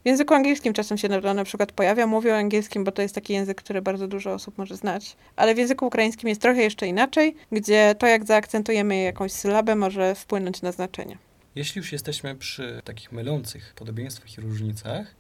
W 0.05 0.09
języku 0.09 0.35
angielskim 0.35 0.73
czasem 0.73 0.99
się 0.99 1.09
na, 1.09 1.35
na 1.35 1.45
przykład 1.45 1.73
pojawia, 1.73 2.07
mówię 2.07 2.33
o 2.33 2.37
angielskim, 2.37 2.85
bo 2.85 2.93
to 2.93 3.03
jest 3.03 3.15
taki 3.15 3.33
język, 3.33 3.63
który 3.63 3.83
bardzo 3.83 4.09
dużo 4.09 4.33
osób 4.33 4.59
może 4.59 4.77
znać. 4.77 5.17
Ale 5.37 5.55
w 5.55 5.59
języku 5.59 5.87
ukraińskim 5.87 6.29
jest 6.29 6.41
trochę 6.41 6.63
jeszcze 6.63 6.87
inaczej, 6.87 7.37
gdzie 7.53 7.95
to, 7.99 8.07
jak 8.07 8.25
zaakcentujemy 8.25 9.03
jakąś 9.03 9.33
sylabę, 9.33 9.77
może 9.77 10.15
wpłynąć 10.15 10.63
na 10.63 10.73
znaczenie. 10.73 11.19
Jeśli 11.55 11.79
już 11.79 11.93
jesteśmy 11.93 12.35
przy 12.35 12.83
takich 12.85 13.13
mylących 13.13 13.75
podobieństwach 13.75 14.39
i 14.39 14.41
różnicach, 14.41 15.15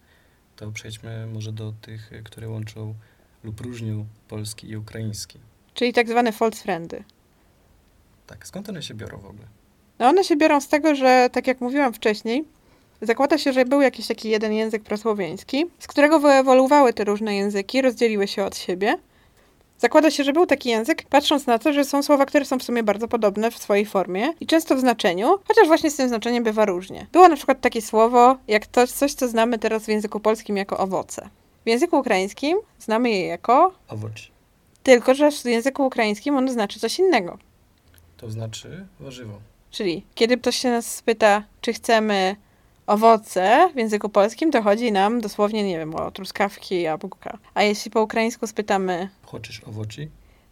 to 0.57 0.73
przejdźmy 0.73 1.27
może 1.27 1.53
do 1.53 1.73
tych, 1.73 2.11
które 2.25 2.49
łączą 2.49 2.95
lub 3.45 3.61
różnią 3.61 4.07
polski 4.29 4.69
i 4.69 4.77
ukraiński. 4.77 5.39
Czyli 5.75 5.93
tak 5.93 6.09
zwane 6.09 6.33
false 6.33 6.63
friendy. 6.63 7.05
Tak, 8.27 8.47
skąd 8.47 8.69
one 8.69 8.83
się 8.83 8.95
biorą 8.95 9.19
w 9.19 9.27
ogóle? 9.27 9.47
No 9.99 10.09
one 10.09 10.25
się 10.25 10.37
biorą 10.37 10.61
z 10.61 10.69
tego, 10.69 10.95
że 10.95 11.29
tak 11.33 11.47
jak 11.47 11.61
mówiłam 11.61 11.93
wcześniej, 11.95 12.45
zakłada 13.03 13.39
się, 13.39 13.53
że 13.53 13.65
był 13.65 13.81
jakiś 13.81 14.07
taki 14.07 14.29
jeden 14.29 14.53
język 14.53 14.83
prasłowiański, 14.83 15.65
z 15.79 15.87
którego 15.87 16.21
wyewoluowały 16.21 16.93
te 16.93 17.05
różne 17.05 17.37
języki, 17.37 17.83
rozdzieliły 17.83 18.29
się 18.29 18.45
od 18.45 18.57
siebie. 18.57 18.99
Zakłada 19.83 20.11
się, 20.11 20.25
że 20.25 20.33
był 20.33 20.47
taki 20.47 20.69
język, 20.69 21.03
patrząc 21.11 21.47
na 21.47 21.59
to, 21.59 21.73
że 21.73 21.85
są 21.85 22.03
słowa, 22.03 22.27
które 22.27 22.45
są 22.45 22.59
w 22.59 22.63
sumie 22.63 22.83
bardzo 22.83 23.09
podobne 23.09 23.51
w 23.51 23.59
swojej 23.59 23.87
formie 23.87 24.33
i 24.41 24.47
często 24.47 24.77
w 24.77 24.81
znaczeniu, 24.81 25.39
chociaż 25.49 25.67
właśnie 25.67 25.91
z 25.91 25.97
tym 25.97 26.09
znaczeniem 26.09 26.45
bywa 26.45 26.65
różnie. 26.65 27.07
Było 27.13 27.29
na 27.29 27.37
przykład 27.37 27.61
takie 27.61 27.83
słowo, 27.83 28.37
jak 28.49 28.67
to, 28.67 28.87
coś, 28.87 29.15
co 29.15 29.29
znamy 29.29 29.59
teraz 29.59 29.85
w 29.85 29.89
języku 29.89 30.21
polskim 30.21 30.57
jako 30.57 30.79
owoce. 30.79 31.29
W 31.65 31.69
języku 31.69 31.99
ukraińskim 31.99 32.59
znamy 32.79 33.11
je 33.11 33.27
jako 33.27 33.75
owoc. 33.89 34.13
Tylko, 34.83 35.15
że 35.15 35.31
w 35.31 35.45
języku 35.45 35.87
ukraińskim 35.87 36.37
ono 36.37 36.53
znaczy 36.53 36.81
coś 36.81 36.99
innego. 36.99 37.39
To 38.17 38.31
znaczy 38.31 38.87
warzywo. 39.01 39.41
Czyli 39.71 40.05
kiedy 40.15 40.37
ktoś 40.37 40.57
się 40.57 40.71
nas 40.71 40.97
spyta, 40.97 41.45
czy 41.61 41.73
chcemy 41.73 42.37
owoce 42.87 43.71
w 43.75 43.79
języku 43.79 44.09
polskim, 44.09 44.51
to 44.51 44.63
chodzi 44.63 44.93
nam 44.93 45.21
dosłownie, 45.21 45.65
nie 45.65 45.79
wiem, 45.79 45.95
o 45.95 46.11
truskawki, 46.11 46.83
jabłka. 46.83 47.39
A 47.55 47.63
jeśli 47.63 47.91
po 47.91 48.03
ukraińsku 48.03 48.47
spytamy... 48.47 49.09
Chodzisz 49.23 49.63
owoci? 49.67 50.09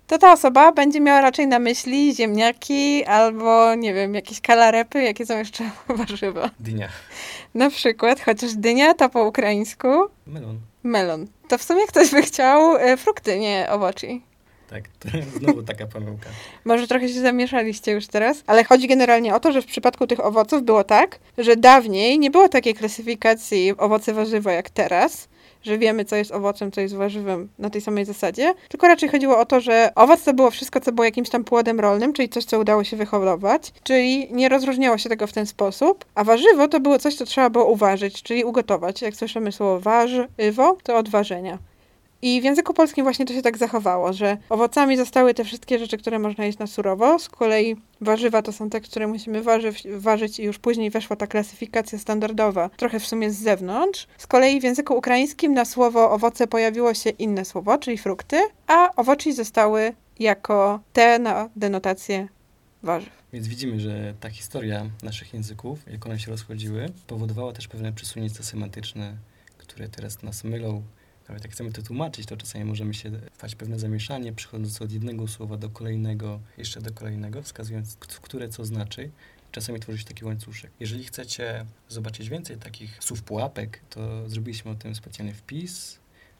To 0.06 0.18
ta 0.18 0.32
osoba 0.32 0.72
będzie 0.72 1.00
miała 1.00 1.20
raczej 1.20 1.46
na 1.46 1.58
myśli 1.58 2.14
ziemniaki 2.14 3.04
albo, 3.04 3.74
nie 3.74 3.94
wiem, 3.94 4.14
jakieś 4.14 4.40
kalarepy, 4.40 5.02
jakie 5.02 5.26
są 5.26 5.38
jeszcze 5.38 5.70
warzywa. 5.98 6.50
Dynia. 6.60 6.88
Na 7.54 7.70
przykład, 7.70 8.20
chociaż 8.20 8.54
dynia 8.54 8.94
to 8.94 9.08
po 9.08 9.24
ukraińsku... 9.24 9.88
Melon. 10.26 10.58
Melon. 10.82 11.26
To 11.48 11.58
w 11.58 11.62
sumie 11.62 11.86
ktoś 11.86 12.10
by 12.10 12.22
chciał 12.22 12.76
e, 12.76 12.96
frukty, 12.96 13.38
nie 13.38 13.66
owoci. 13.70 14.22
Tak, 14.70 14.84
to 14.98 15.08
znowu 15.38 15.62
taka 15.62 15.86
pomyłka. 15.86 16.26
Może 16.64 16.88
trochę 16.88 17.08
się 17.08 17.20
zamieszaliście 17.20 17.92
już 17.92 18.06
teraz, 18.06 18.44
ale 18.46 18.64
chodzi 18.64 18.88
generalnie 18.88 19.34
o 19.34 19.40
to, 19.40 19.52
że 19.52 19.62
w 19.62 19.66
przypadku 19.66 20.06
tych 20.06 20.24
owoców 20.24 20.62
było 20.62 20.84
tak, 20.84 21.18
że 21.38 21.56
dawniej 21.56 22.18
nie 22.18 22.30
było 22.30 22.48
takiej 22.48 22.74
klasyfikacji 22.74 23.74
owoce 23.78 24.14
warzywa 24.14 24.52
jak 24.52 24.70
teraz, 24.70 25.28
że 25.62 25.78
wiemy, 25.78 26.04
co 26.04 26.16
jest 26.16 26.32
owocem, 26.32 26.72
co 26.72 26.80
jest 26.80 26.94
warzywem 26.94 27.48
na 27.58 27.70
tej 27.70 27.80
samej 27.80 28.04
zasadzie, 28.04 28.54
tylko 28.68 28.88
raczej 28.88 29.08
chodziło 29.08 29.38
o 29.38 29.46
to, 29.46 29.60
że 29.60 29.92
owoc 29.94 30.22
to 30.22 30.34
było 30.34 30.50
wszystko, 30.50 30.80
co 30.80 30.92
było 30.92 31.04
jakimś 31.04 31.30
tam 31.30 31.44
płodem 31.44 31.80
rolnym, 31.80 32.12
czyli 32.12 32.28
coś, 32.28 32.44
co 32.44 32.58
udało 32.58 32.84
się 32.84 32.96
wyhodować, 32.96 33.72
czyli 33.82 34.32
nie 34.32 34.48
rozróżniało 34.48 34.98
się 34.98 35.08
tego 35.08 35.26
w 35.26 35.32
ten 35.32 35.46
sposób, 35.46 36.04
a 36.14 36.24
warzywo 36.24 36.68
to 36.68 36.80
było 36.80 36.98
coś, 36.98 37.14
co 37.14 37.24
trzeba 37.24 37.50
było 37.50 37.64
uważyć, 37.64 38.22
czyli 38.22 38.44
ugotować. 38.44 39.02
Jak 39.02 39.16
słyszymy 39.16 39.52
słowo 39.52 39.80
warzywo, 39.80 40.76
to 40.82 40.96
od 40.96 41.08
ważenia. 41.08 41.58
I 42.22 42.40
w 42.40 42.44
języku 42.44 42.74
polskim 42.74 43.04
właśnie 43.04 43.26
to 43.26 43.34
się 43.34 43.42
tak 43.42 43.58
zachowało, 43.58 44.12
że 44.12 44.36
owocami 44.48 44.96
zostały 44.96 45.34
te 45.34 45.44
wszystkie 45.44 45.78
rzeczy, 45.78 45.98
które 45.98 46.18
można 46.18 46.44
jeść 46.44 46.58
na 46.58 46.66
surowo. 46.66 47.18
Z 47.18 47.28
kolei 47.28 47.76
warzywa 48.00 48.42
to 48.42 48.52
są 48.52 48.70
te, 48.70 48.80
które 48.80 49.06
musimy 49.06 49.42
ważyć, 49.42 49.88
ważyć 49.96 50.38
i 50.38 50.42
już 50.44 50.58
później 50.58 50.90
weszła 50.90 51.16
ta 51.16 51.26
klasyfikacja 51.26 51.98
standardowa, 51.98 52.70
trochę 52.76 53.00
w 53.00 53.06
sumie 53.06 53.30
z 53.30 53.38
zewnątrz. 53.38 54.06
Z 54.18 54.26
kolei 54.26 54.60
w 54.60 54.64
języku 54.64 54.94
ukraińskim 54.94 55.54
na 55.54 55.64
słowo 55.64 56.10
owoce 56.10 56.46
pojawiło 56.46 56.94
się 56.94 57.10
inne 57.10 57.44
słowo, 57.44 57.78
czyli 57.78 57.98
frukty, 57.98 58.36
a 58.66 58.94
owoci 58.96 59.32
zostały 59.32 59.92
jako 60.18 60.80
te 60.92 61.18
na 61.18 61.48
denotację 61.56 62.28
warzyw. 62.82 63.20
Więc 63.32 63.48
widzimy, 63.48 63.80
że 63.80 64.14
ta 64.20 64.30
historia 64.30 64.86
naszych 65.02 65.34
języków, 65.34 65.78
jak 65.92 66.06
one 66.06 66.18
się 66.18 66.30
rozchodziły, 66.30 66.86
powodowała 67.06 67.52
też 67.52 67.68
pewne 67.68 67.92
przesunięcia 67.92 68.42
semantyczne, 68.42 69.16
które 69.58 69.88
teraz 69.88 70.22
nas 70.22 70.44
mylą 70.44 70.82
nawet 71.30 71.44
jak 71.44 71.52
chcemy 71.52 71.72
to 71.72 71.82
tłumaczyć, 71.82 72.26
to 72.26 72.36
czasami 72.36 72.64
możemy 72.64 72.94
się 72.94 73.10
wpaść 73.32 73.54
pewne 73.54 73.78
zamieszanie, 73.78 74.32
przechodząc 74.32 74.82
od 74.82 74.92
jednego 74.92 75.28
słowa 75.28 75.56
do 75.56 75.70
kolejnego, 75.70 76.40
jeszcze 76.58 76.80
do 76.80 76.92
kolejnego, 76.92 77.42
wskazując, 77.42 77.96
które 77.96 78.48
co 78.48 78.64
znaczy. 78.64 79.10
Czasami 79.52 79.80
tworzy 79.80 79.98
się 79.98 80.04
taki 80.04 80.24
łańcuszek. 80.24 80.70
Jeżeli 80.80 81.04
chcecie 81.04 81.64
zobaczyć 81.88 82.28
więcej 82.28 82.56
takich 82.56 82.98
słów 83.00 83.22
pułapek, 83.22 83.80
to 83.90 84.28
zrobiliśmy 84.28 84.70
o 84.70 84.74
tym 84.74 84.94
specjalny 84.94 85.34
wpis 85.34 85.98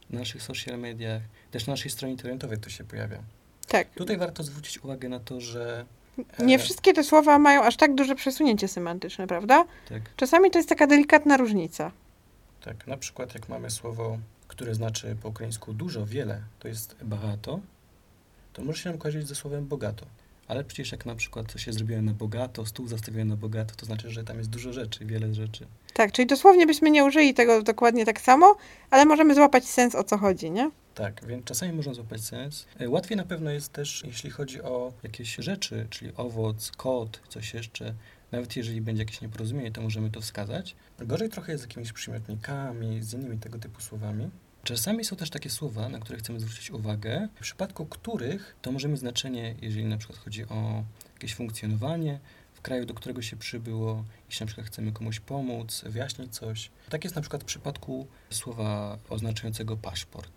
na 0.09 0.19
naszych 0.19 0.43
social 0.43 0.79
mediach, 0.79 1.21
też 1.51 1.67
na 1.67 1.73
naszej 1.73 1.91
stronie 1.91 2.13
internetowej 2.13 2.57
to 2.57 2.69
się 2.69 2.83
pojawia. 2.83 3.23
Tak. 3.67 3.89
Tutaj 3.89 4.17
warto 4.17 4.43
zwrócić 4.43 4.83
uwagę 4.83 5.09
na 5.09 5.19
to, 5.19 5.41
że 5.41 5.85
nie 6.39 6.59
wszystkie 6.59 6.93
te 6.93 7.03
słowa 7.03 7.39
mają 7.39 7.63
aż 7.63 7.77
tak 7.77 7.95
duże 7.95 8.15
przesunięcie 8.15 8.67
semantyczne, 8.67 9.27
prawda? 9.27 9.65
Tak. 9.89 10.15
Czasami 10.15 10.51
to 10.51 10.59
jest 10.59 10.69
taka 10.69 10.87
delikatna 10.87 11.37
różnica. 11.37 11.91
Tak, 12.61 12.87
na 12.87 12.97
przykład 12.97 13.33
jak 13.33 13.49
mamy 13.49 13.69
słowo 13.69 14.17
które 14.61 14.75
znaczy 14.75 15.15
po 15.21 15.29
ukraińsku 15.29 15.73
dużo, 15.73 16.05
wiele, 16.05 16.41
to 16.59 16.67
jest 16.67 16.95
bagato, 17.03 17.59
to 18.53 18.63
może 18.63 18.81
się 18.81 18.89
nam 18.89 18.99
kojarzyć 18.99 19.27
ze 19.27 19.35
słowem 19.35 19.67
bogato. 19.67 20.05
Ale 20.47 20.63
przecież 20.63 20.91
jak 20.91 21.05
na 21.05 21.15
przykład 21.15 21.51
coś 21.51 21.65
się 21.65 21.73
zrobiło 21.73 22.01
na 22.01 22.13
bogato, 22.13 22.65
stół 22.65 22.87
zastawiony 22.87 23.25
na 23.25 23.35
bogato, 23.35 23.75
to 23.75 23.85
znaczy, 23.85 24.09
że 24.09 24.23
tam 24.23 24.37
jest 24.37 24.49
dużo 24.49 24.73
rzeczy, 24.73 25.05
wiele 25.05 25.33
rzeczy. 25.33 25.67
Tak, 25.93 26.11
czyli 26.11 26.27
dosłownie 26.27 26.67
byśmy 26.67 26.91
nie 26.91 27.05
użyli 27.05 27.33
tego 27.33 27.63
dokładnie 27.63 28.05
tak 28.05 28.21
samo, 28.21 28.55
ale 28.89 29.05
możemy 29.05 29.35
złapać 29.35 29.65
sens 29.65 29.95
o 29.95 30.03
co 30.03 30.17
chodzi, 30.17 30.51
nie? 30.51 30.71
Tak, 30.95 31.25
więc 31.25 31.45
czasami 31.45 31.73
można 31.73 31.93
złapać 31.93 32.21
sens. 32.21 32.65
E, 32.79 32.89
łatwiej 32.89 33.17
na 33.17 33.25
pewno 33.25 33.51
jest 33.51 33.73
też, 33.73 34.03
jeśli 34.07 34.29
chodzi 34.29 34.61
o 34.61 34.93
jakieś 35.03 35.35
rzeczy, 35.35 35.87
czyli 35.89 36.11
owoc, 36.15 36.71
kot, 36.71 37.21
coś 37.29 37.53
jeszcze. 37.53 37.93
Nawet 38.31 38.55
jeżeli 38.55 38.81
będzie 38.81 39.01
jakieś 39.01 39.21
nieporozumienie, 39.21 39.71
to 39.71 39.81
możemy 39.81 40.09
to 40.11 40.21
wskazać. 40.21 40.75
Gorzej 40.99 41.29
trochę 41.29 41.51
jest 41.51 41.63
z 41.63 41.67
jakimiś 41.67 41.93
przymiotnikami, 41.93 43.01
z 43.01 43.13
innymi 43.13 43.37
tego 43.37 43.59
typu 43.59 43.81
słowami. 43.81 44.29
Czasami 44.63 45.05
są 45.05 45.15
też 45.15 45.29
takie 45.29 45.49
słowa, 45.49 45.89
na 45.89 45.99
które 45.99 46.19
chcemy 46.19 46.39
zwrócić 46.39 46.71
uwagę, 46.71 47.27
w 47.35 47.39
przypadku 47.39 47.85
których 47.85 48.55
to 48.61 48.71
może 48.71 48.87
mieć 48.87 48.99
znaczenie, 48.99 49.55
jeżeli 49.61 49.85
na 49.85 49.97
przykład 49.97 50.19
chodzi 50.19 50.45
o 50.45 50.83
jakieś 51.13 51.35
funkcjonowanie 51.35 52.19
w 52.53 52.61
kraju, 52.61 52.85
do 52.85 52.93
którego 52.93 53.21
się 53.21 53.37
przybyło, 53.37 54.03
jeśli 54.29 54.43
na 54.43 54.47
przykład 54.47 54.67
chcemy 54.67 54.91
komuś 54.91 55.19
pomóc, 55.19 55.83
wyjaśnić 55.85 56.33
coś. 56.33 56.71
Tak 56.89 57.03
jest 57.03 57.15
na 57.15 57.21
przykład 57.21 57.43
w 57.43 57.45
przypadku 57.45 58.07
słowa 58.29 58.97
oznaczającego 59.09 59.77
paszport. 59.77 60.31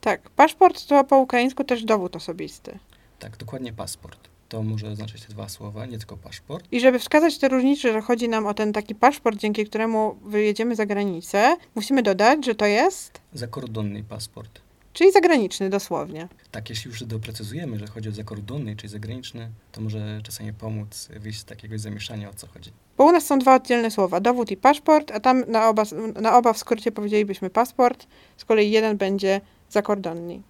Tak, 0.00 0.30
paszport 0.30 0.86
to 0.86 1.04
po 1.04 1.18
ukraińsku 1.18 1.64
też 1.64 1.84
dowód 1.84 2.16
osobisty. 2.16 2.78
Tak, 3.18 3.36
dokładnie 3.36 3.72
paszport. 3.72 4.28
To 4.48 4.62
może 4.62 4.88
oznaczać 4.88 5.22
te 5.22 5.28
dwa 5.28 5.48
słowa, 5.48 5.86
nie 5.86 5.98
tylko 5.98 6.16
paszport. 6.16 6.64
I 6.72 6.80
żeby 6.80 6.98
wskazać 6.98 7.38
te 7.38 7.48
różnice, 7.48 7.92
że 7.92 8.00
chodzi 8.00 8.28
nam 8.28 8.46
o 8.46 8.54
ten 8.54 8.72
taki 8.72 8.94
paszport, 8.94 9.38
dzięki 9.38 9.64
któremu 9.64 10.14
wyjedziemy 10.24 10.76
za 10.76 10.86
granicę, 10.86 11.56
musimy 11.74 12.02
dodać, 12.02 12.46
że 12.46 12.54
to 12.54 12.66
jest... 12.66 13.20
Zakordonny 13.32 14.04
paszport. 14.04 14.60
Czyli 14.92 15.12
zagraniczny 15.12 15.70
dosłownie. 15.70 16.28
Tak, 16.50 16.70
jeśli 16.70 16.88
już 16.88 17.04
doprecyzujemy, 17.04 17.78
że 17.78 17.86
chodzi 17.86 18.08
o 18.08 18.12
zakordonny, 18.12 18.76
czyli 18.76 18.88
zagraniczny, 18.88 19.50
to 19.72 19.80
może 19.80 20.20
czasami 20.22 20.52
pomóc 20.52 21.08
wyjść 21.20 21.38
z 21.40 21.44
takiego 21.44 21.78
zamieszania, 21.78 22.30
o 22.30 22.34
co 22.34 22.46
chodzi. 22.46 22.70
Bo 22.96 23.04
u 23.04 23.12
nas 23.12 23.26
są 23.26 23.38
dwa 23.38 23.54
oddzielne 23.54 23.90
słowa, 23.90 24.20
dowód 24.20 24.50
i 24.50 24.56
paszport, 24.56 25.10
a 25.10 25.20
tam 25.20 25.44
na 25.48 25.68
oba, 25.68 25.82
na 26.20 26.38
oba 26.38 26.52
w 26.52 26.58
skrócie 26.58 26.92
powiedzielibyśmy 26.92 27.50
paszport, 27.50 28.06
z 28.36 28.44
kolei 28.44 28.70
jeden 28.70 28.96
będzie 28.96 29.40
zakordonni. 29.70 30.42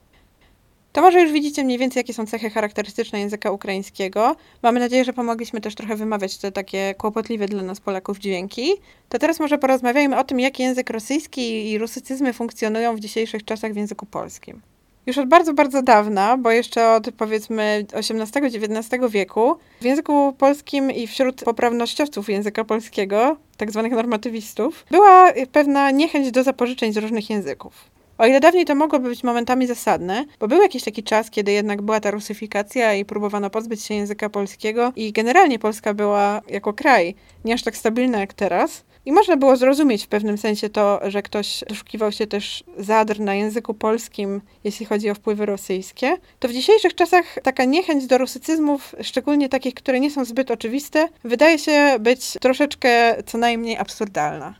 To 0.99 1.03
może 1.03 1.21
już 1.21 1.33
widzicie 1.33 1.65
mniej 1.65 1.79
więcej, 1.79 2.01
jakie 2.01 2.15
są 2.15 2.27
cechy 2.27 2.51
charakterystyczne 2.51 3.21
języka 3.21 3.51
ukraińskiego. 3.51 4.37
Mamy 4.63 4.81
nadzieję, 4.81 5.05
że 5.05 5.13
pomogliśmy 5.13 5.61
też 5.61 5.75
trochę 5.75 5.97
wymawiać 5.97 6.39
te 6.39 6.53
takie 6.53 6.95
kłopotliwe 6.99 7.47
dla 7.47 7.63
nas 7.63 7.81
Polaków 7.81 8.19
dźwięki. 8.19 8.73
To 9.09 9.19
teraz 9.19 9.41
może 9.41 9.59
porozmawiajmy 9.59 10.19
o 10.19 10.25
tym, 10.25 10.41
jak 10.41 10.59
język 10.59 10.91
rosyjski 10.91 11.71
i 11.71 11.79
rusycyzmy 11.79 12.33
funkcjonują 12.33 12.97
w 12.97 13.01
dzisiejszych 13.01 13.45
czasach 13.45 13.73
w 13.73 13.77
języku 13.77 14.07
polskim. 14.07 14.61
Już 15.07 15.19
od 15.19 15.29
bardzo, 15.29 15.55
bardzo 15.55 15.83
dawna, 15.83 16.37
bo 16.37 16.51
jeszcze 16.51 16.91
od 16.91 17.11
powiedzmy 17.11 17.87
XVIII-XIX 17.93 19.11
wieku, 19.11 19.57
w 19.81 19.85
języku 19.85 20.35
polskim 20.39 20.91
i 20.91 21.07
wśród 21.07 21.45
poprawnościowców 21.45 22.29
języka 22.29 22.65
polskiego, 22.65 23.37
tak 23.57 23.71
zwanych 23.71 23.93
normatywistów, 23.93 24.85
była 24.91 25.33
pewna 25.53 25.91
niechęć 25.91 26.31
do 26.31 26.43
zapożyczeń 26.43 26.93
z 26.93 26.97
różnych 26.97 27.31
języków. 27.31 27.98
O 28.19 28.27
ile 28.27 28.41
dawniej 28.41 28.65
to 28.65 28.75
mogłoby 28.75 29.09
być 29.09 29.25
momentami 29.25 29.67
zasadne, 29.67 30.25
bo 30.41 30.49
był 30.49 30.63
jakiś 30.63 30.85
taki 30.85 31.03
czas, 31.03 31.31
kiedy 31.31 31.53
jednak 31.53 31.83
była 31.83 32.01
ta 32.01 32.11
rusyfikacja 32.11 32.95
i 32.95 33.05
próbowano 33.05 33.51
pozbyć 33.51 33.83
się 33.83 33.95
języka 33.95 34.31
polskiego 34.31 34.93
i 34.97 35.13
generalnie 35.13 35.59
Polska 35.59 35.95
była 35.95 36.43
jako 36.49 36.73
kraj 36.73 37.15
nie 37.45 37.55
aż 37.55 37.63
tak 37.63 37.77
stabilna 37.77 38.21
jak 38.21 38.35
teraz. 38.35 38.85
I 39.07 39.13
można 39.13 39.37
było 39.37 39.57
zrozumieć 39.57 40.05
w 40.05 40.09
pewnym 40.09 40.39
sensie 40.39 40.69
to, 40.69 41.01
że 41.07 41.23
ktoś 41.23 41.65
doszukiwał 41.69 42.13
się 42.13 42.27
też 42.27 42.65
zadr 42.79 43.21
na 43.21 43.35
języku 43.35 43.75
polskim, 43.75 44.41
jeśli 44.65 44.87
chodzi 44.87 45.11
o 45.11 45.15
wpływy 45.15 45.47
rosyjskie. 45.47 46.17
To 46.39 46.49
w 46.49 46.53
dzisiejszych 46.53 46.95
czasach 46.95 47.39
taka 47.43 47.65
niechęć 47.65 48.07
do 48.07 48.19
rusycyzmów, 48.19 48.95
szczególnie 49.03 49.49
takich, 49.49 49.75
które 49.75 50.01
nie 50.01 50.11
są 50.11 50.25
zbyt 50.25 50.51
oczywiste, 50.51 51.09
wydaje 51.25 51.59
się 51.59 51.97
być 52.01 52.33
troszeczkę 52.41 53.23
co 53.27 53.39
najmniej 53.39 53.77
absurdalna. 53.77 54.55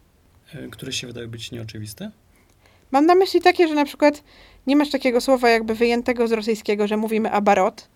E, 0.55 0.69
które 0.69 0.93
się 0.93 1.07
wydają 1.07 1.29
być 1.29 1.51
nieoczywiste? 1.51 2.11
Mam 2.91 3.07
na 3.07 3.15
myśli 3.15 3.41
takie, 3.41 3.69
że 3.69 3.75
na 3.75 3.85
przykład 3.85 4.23
nie 4.67 4.77
masz 4.77 4.91
takiego 4.91 5.21
słowa 5.21 5.51
jakby 5.51 5.75
wyjętego 5.75 6.29
z 6.29 6.33
rosyjskiego, 6.33 6.87
że 6.87 6.97
mówimy 6.97 7.33
abarot, 7.33 7.89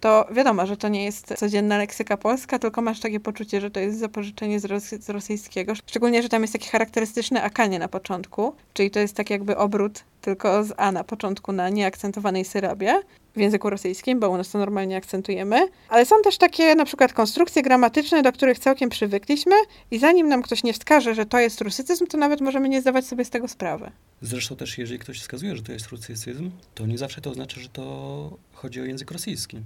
to 0.00 0.26
wiadomo, 0.30 0.66
że 0.66 0.76
to 0.76 0.88
nie 0.88 1.04
jest 1.04 1.34
codzienna 1.36 1.78
leksyka 1.78 2.16
polska, 2.16 2.58
tylko 2.58 2.82
masz 2.82 3.00
takie 3.00 3.20
poczucie, 3.20 3.60
że 3.60 3.70
to 3.70 3.80
jest 3.80 3.98
zapożyczenie 3.98 4.60
z, 4.60 4.64
ros 4.64 4.84
z 4.84 5.10
rosyjskiego. 5.10 5.74
Szczególnie, 5.74 6.22
że 6.22 6.28
tam 6.28 6.42
jest 6.42 6.52
taki 6.52 6.68
charakterystyczny 6.68 7.42
akanie 7.42 7.78
na 7.78 7.88
początku, 7.88 8.54
czyli 8.74 8.90
to 8.90 8.98
jest 8.98 9.14
tak 9.14 9.30
jakby 9.30 9.56
obrót 9.56 10.04
tylko 10.20 10.64
z 10.64 10.72
a 10.76 10.92
na 10.92 11.04
początku 11.04 11.52
na 11.52 11.68
nieakcentowanej 11.68 12.44
syrabie 12.44 13.02
w 13.36 13.40
języku 13.40 13.70
rosyjskim, 13.70 14.20
bo 14.20 14.30
u 14.30 14.36
nas 14.36 14.50
to 14.50 14.58
normalnie 14.58 14.96
akcentujemy, 14.96 15.68
ale 15.88 16.06
są 16.06 16.16
też 16.24 16.38
takie 16.38 16.74
na 16.74 16.84
przykład 16.84 17.12
konstrukcje 17.12 17.62
gramatyczne, 17.62 18.22
do 18.22 18.32
których 18.32 18.58
całkiem 18.58 18.90
przywykliśmy 18.90 19.54
i 19.90 19.98
zanim 19.98 20.28
nam 20.28 20.42
ktoś 20.42 20.64
nie 20.64 20.72
wskaże, 20.72 21.14
że 21.14 21.26
to 21.26 21.38
jest 21.38 21.60
rusycyzm, 21.60 22.06
to 22.06 22.18
nawet 22.18 22.40
możemy 22.40 22.68
nie 22.68 22.80
zdawać 22.80 23.06
sobie 23.06 23.24
z 23.24 23.30
tego 23.30 23.48
sprawy. 23.48 23.90
Zresztą 24.22 24.56
też 24.56 24.78
jeżeli 24.78 24.98
ktoś 24.98 25.20
wskazuje, 25.20 25.56
że 25.56 25.62
to 25.62 25.72
jest 25.72 25.86
rusycyzm, 25.88 26.50
to 26.74 26.86
nie 26.86 26.98
zawsze 26.98 27.20
to 27.20 27.30
oznacza, 27.30 27.60
że 27.60 27.68
to 27.68 28.38
chodzi 28.52 28.80
o 28.80 28.84
język 28.84 29.10
rosyjski. 29.10 29.60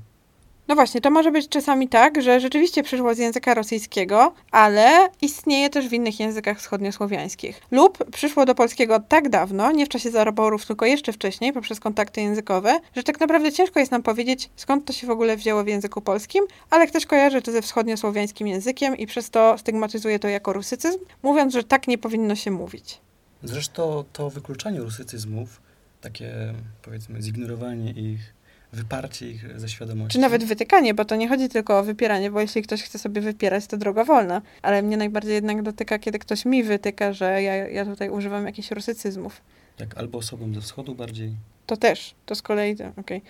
No 0.69 0.75
właśnie, 0.75 1.01
to 1.01 1.11
może 1.11 1.33
być 1.33 1.49
czasami 1.49 1.89
tak, 1.89 2.23
że 2.23 2.41
rzeczywiście 2.41 2.83
przyszło 2.83 3.15
z 3.15 3.19
języka 3.19 3.55
rosyjskiego, 3.55 4.35
ale 4.51 5.09
istnieje 5.23 5.71
też 5.71 5.89
w 5.89 5.93
innych 5.93 6.21
językach 6.21 6.59
wschodniosłowiańskich. 6.59 7.61
Lub 7.71 8.11
przyszło 8.11 8.47
do 8.47 8.55
polskiego 8.55 9.01
tak 9.09 9.29
dawno, 9.29 9.73
nie 9.73 9.87
w 9.87 9.89
czasie 9.89 10.11
zaroborów, 10.11 10.67
tylko 10.67 10.87
jeszcze 10.87 11.13
wcześniej, 11.13 11.53
poprzez 11.53 11.81
kontakty 11.81 12.21
językowe, 12.21 12.81
że 12.97 13.03
tak 13.03 13.21
naprawdę 13.21 13.53
ciężko 13.53 13.81
jest 13.81 13.93
nam 13.93 14.03
powiedzieć, 14.03 14.51
skąd 14.57 14.85
to 14.85 14.93
się 14.93 15.07
w 15.07 15.11
ogóle 15.11 15.37
wzięło 15.37 15.65
w 15.65 15.69
języku 15.69 16.01
polskim, 16.01 16.45
ale 16.71 16.87
ktoś 16.87 17.07
kojarzy 17.07 17.43
to 17.43 17.53
ze 17.53 17.63
wschodniosłowiańskim 17.63 18.47
językiem 18.47 18.97
i 18.97 19.07
przez 19.07 19.31
to 19.31 19.59
stygmatyzuje 19.59 20.19
to 20.19 20.29
jako 20.29 20.53
rusycyzm, 20.53 20.99
mówiąc, 21.23 21.53
że 21.53 21.65
tak 21.65 21.89
nie 21.89 21.99
powinno 21.99 22.35
się 22.35 22.51
mówić. 22.51 23.01
Zresztą 23.43 24.05
to 24.13 24.31
wykluczanie 24.31 24.81
rusycyzmów, 24.81 25.61
takie 26.01 26.55
powiedzmy 26.83 27.23
zignorowanie 27.23 27.91
ich, 27.91 28.34
wyparcie 28.75 29.31
ich 29.31 29.61
ze 29.61 29.69
świadomości. 29.69 30.13
Czy 30.13 30.19
nawet 30.19 30.45
wytykanie, 30.45 30.95
bo 30.95 31.05
to 31.05 31.17
nie 31.17 31.29
chodzi 31.29 31.49
tylko 31.49 31.79
o 31.79 31.83
wypieranie, 31.83 32.31
bo 32.31 32.41
jeśli 32.41 32.63
ktoś 32.63 32.83
chce 32.83 32.99
sobie 32.99 33.21
wypierać, 33.21 33.67
to 33.67 33.77
droga 33.77 34.05
wolna. 34.05 34.43
Ale 34.63 34.83
mnie 34.83 34.97
najbardziej 34.97 35.35
jednak 35.35 35.63
dotyka, 35.63 35.99
kiedy 35.99 36.19
ktoś 36.19 36.45
mi 36.45 36.63
wytyka, 36.63 37.13
że 37.13 37.43
ja, 37.43 37.57
ja 37.69 37.85
tutaj 37.85 38.11
używam 38.11 38.47
jakichś 38.47 38.71
rusycyzmów. 38.71 39.41
Tak, 39.77 39.99
albo 39.99 40.19
osobom 40.19 40.55
ze 40.55 40.61
wschodu 40.61 40.95
bardziej. 40.95 41.33
To 41.67 41.77
też, 41.77 42.15
to 42.27 42.35
z 42.35 42.43
kolei, 42.43 42.73
okej. 42.73 42.91
Okay. 42.97 43.21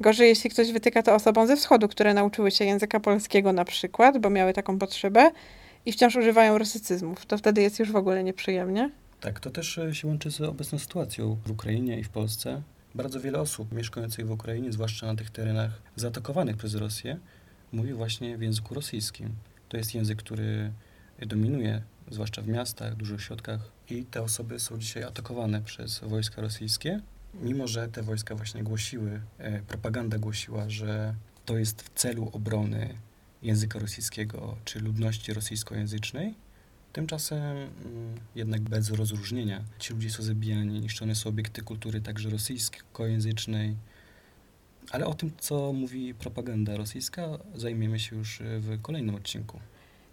Gorzej, 0.00 0.28
jeśli 0.28 0.50
ktoś 0.50 0.72
wytyka 0.72 1.02
to 1.02 1.14
osobom 1.14 1.46
ze 1.46 1.56
wschodu, 1.56 1.88
które 1.88 2.14
nauczyły 2.14 2.50
się 2.50 2.64
języka 2.64 3.00
polskiego 3.00 3.52
na 3.52 3.64
przykład, 3.64 4.18
bo 4.18 4.30
miały 4.30 4.52
taką 4.52 4.78
potrzebę 4.78 5.30
i 5.86 5.92
wciąż 5.92 6.16
używają 6.16 6.58
rusycyzmów. 6.58 7.26
To 7.26 7.38
wtedy 7.38 7.62
jest 7.62 7.78
już 7.78 7.92
w 7.92 7.96
ogóle 7.96 8.24
nieprzyjemnie. 8.24 8.90
Tak, 9.20 9.40
to 9.40 9.50
też 9.50 9.78
e, 9.78 9.94
się 9.94 10.08
łączy 10.08 10.30
z 10.30 10.40
obecną 10.40 10.78
sytuacją 10.78 11.36
w 11.46 11.50
Ukrainie 11.50 11.98
i 11.98 12.04
w 12.04 12.08
Polsce. 12.08 12.62
Bardzo 12.98 13.20
wiele 13.20 13.40
osób 13.40 13.72
mieszkających 13.72 14.26
w 14.26 14.30
Ukrainie, 14.30 14.72
zwłaszcza 14.72 15.06
na 15.06 15.16
tych 15.16 15.30
terenach 15.30 15.82
zaatakowanych 15.96 16.56
przez 16.56 16.74
Rosję, 16.74 17.18
mówi 17.72 17.92
właśnie 17.92 18.38
w 18.38 18.42
języku 18.42 18.74
rosyjskim. 18.74 19.34
To 19.68 19.76
jest 19.76 19.94
język, 19.94 20.18
który 20.18 20.72
dominuje, 21.26 21.82
zwłaszcza 22.10 22.42
w 22.42 22.48
miastach, 22.48 22.96
dużych 22.96 23.22
środkach 23.22 23.60
i 23.90 24.04
te 24.04 24.22
osoby 24.22 24.60
są 24.60 24.78
dzisiaj 24.78 25.02
atakowane 25.02 25.62
przez 25.62 25.98
wojska 25.98 26.42
rosyjskie. 26.42 27.00
Mimo, 27.34 27.66
że 27.66 27.88
te 27.88 28.02
wojska 28.02 28.34
właśnie 28.34 28.62
głosiły, 28.62 29.20
e, 29.38 29.62
propaganda 29.62 30.18
głosiła, 30.18 30.70
że 30.70 31.14
to 31.44 31.58
jest 31.58 31.82
w 31.82 31.88
celu 31.94 32.30
obrony 32.32 32.94
języka 33.42 33.78
rosyjskiego 33.78 34.56
czy 34.64 34.80
ludności 34.80 35.32
rosyjskojęzycznej, 35.32 36.34
Tymczasem 36.92 37.38
mm, 37.38 37.70
jednak 38.34 38.60
bez 38.60 38.90
rozróżnienia 38.90 39.62
ci 39.78 39.94
ludzie 39.94 40.10
są 40.10 40.22
zabijani, 40.22 40.80
niszczone 40.80 41.14
są 41.14 41.30
obiekty 41.30 41.62
kultury 41.62 42.00
także 42.00 42.30
rosyjskojęzycznej. 42.30 43.76
Ale 44.90 45.06
o 45.06 45.14
tym, 45.14 45.30
co 45.38 45.72
mówi 45.72 46.14
propaganda 46.14 46.76
rosyjska, 46.76 47.28
zajmiemy 47.54 47.98
się 47.98 48.16
już 48.16 48.42
w 48.42 48.82
kolejnym 48.82 49.14
odcinku. 49.14 49.60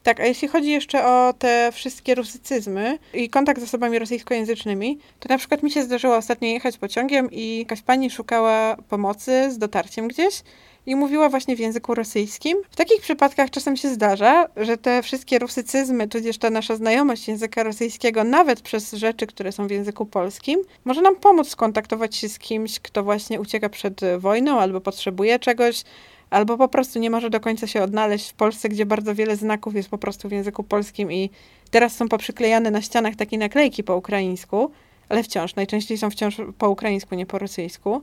Tak, 0.05 0.19
a 0.19 0.25
jeśli 0.25 0.47
chodzi 0.47 0.69
jeszcze 0.69 1.05
o 1.05 1.33
te 1.39 1.71
wszystkie 1.73 2.15
rusycyzmy 2.15 2.99
i 3.13 3.29
kontakt 3.29 3.61
z 3.61 3.63
osobami 3.63 3.99
rosyjskojęzycznymi, 3.99 4.99
to 5.19 5.29
na 5.29 5.37
przykład 5.37 5.63
mi 5.63 5.71
się 5.71 5.83
zdarzyło 5.83 6.17
ostatnio 6.17 6.47
jechać 6.47 6.77
pociągiem 6.77 7.31
i 7.31 7.59
jakaś 7.59 7.81
pani 7.81 8.09
szukała 8.09 8.77
pomocy 8.89 9.51
z 9.51 9.57
dotarciem 9.57 10.07
gdzieś 10.07 10.43
i 10.85 10.95
mówiła 10.95 11.29
właśnie 11.29 11.55
w 11.55 11.59
języku 11.59 11.95
rosyjskim. 11.95 12.57
W 12.69 12.75
takich 12.75 13.01
przypadkach 13.01 13.49
czasem 13.49 13.77
się 13.77 13.89
zdarza, 13.89 14.47
że 14.57 14.77
te 14.77 15.03
wszystkie 15.03 15.39
rusycyzmy, 15.39 16.07
tudzież 16.07 16.37
ta 16.37 16.49
nasza 16.49 16.75
znajomość 16.75 17.27
języka 17.27 17.63
rosyjskiego, 17.63 18.23
nawet 18.23 18.61
przez 18.61 18.93
rzeczy, 18.93 19.27
które 19.27 19.51
są 19.51 19.67
w 19.67 19.71
języku 19.71 20.05
polskim, 20.05 20.59
może 20.85 21.01
nam 21.01 21.15
pomóc 21.15 21.49
skontaktować 21.49 22.15
się 22.15 22.29
z 22.29 22.39
kimś, 22.39 22.79
kto 22.79 23.03
właśnie 23.03 23.41
ucieka 23.41 23.69
przed 23.69 24.01
wojną 24.17 24.59
albo 24.59 24.81
potrzebuje 24.81 25.39
czegoś, 25.39 25.83
albo 26.29 26.57
po 26.57 26.67
prostu 26.67 26.99
nie 26.99 27.09
może 27.09 27.29
do 27.29 27.39
końca 27.39 27.67
się 27.67 27.83
odnaleźć 27.83 28.29
w 28.29 28.33
Polsce, 28.33 28.69
gdzie 28.69 28.85
bardzo 28.85 29.15
wiele 29.15 29.35
znaków 29.35 29.75
jest 29.75 29.89
po 29.89 29.97
prostu 29.97 30.29
w 30.29 30.31
języku 30.31 30.63
polskim 30.63 31.11
i 31.11 31.29
teraz 31.71 31.95
są 31.95 32.09
poprzyklejane 32.09 32.71
na 32.71 32.81
ścianach 32.81 33.15
takie 33.15 33.37
naklejki 33.37 33.83
po 33.83 33.97
ukraińsku, 33.97 34.71
ale 35.09 35.23
wciąż, 35.23 35.55
najczęściej 35.55 35.97
są 35.97 36.09
wciąż 36.09 36.37
po 36.57 36.69
ukraińsku, 36.69 37.15
nie 37.15 37.25
po 37.25 37.39
rosyjsku. 37.39 38.01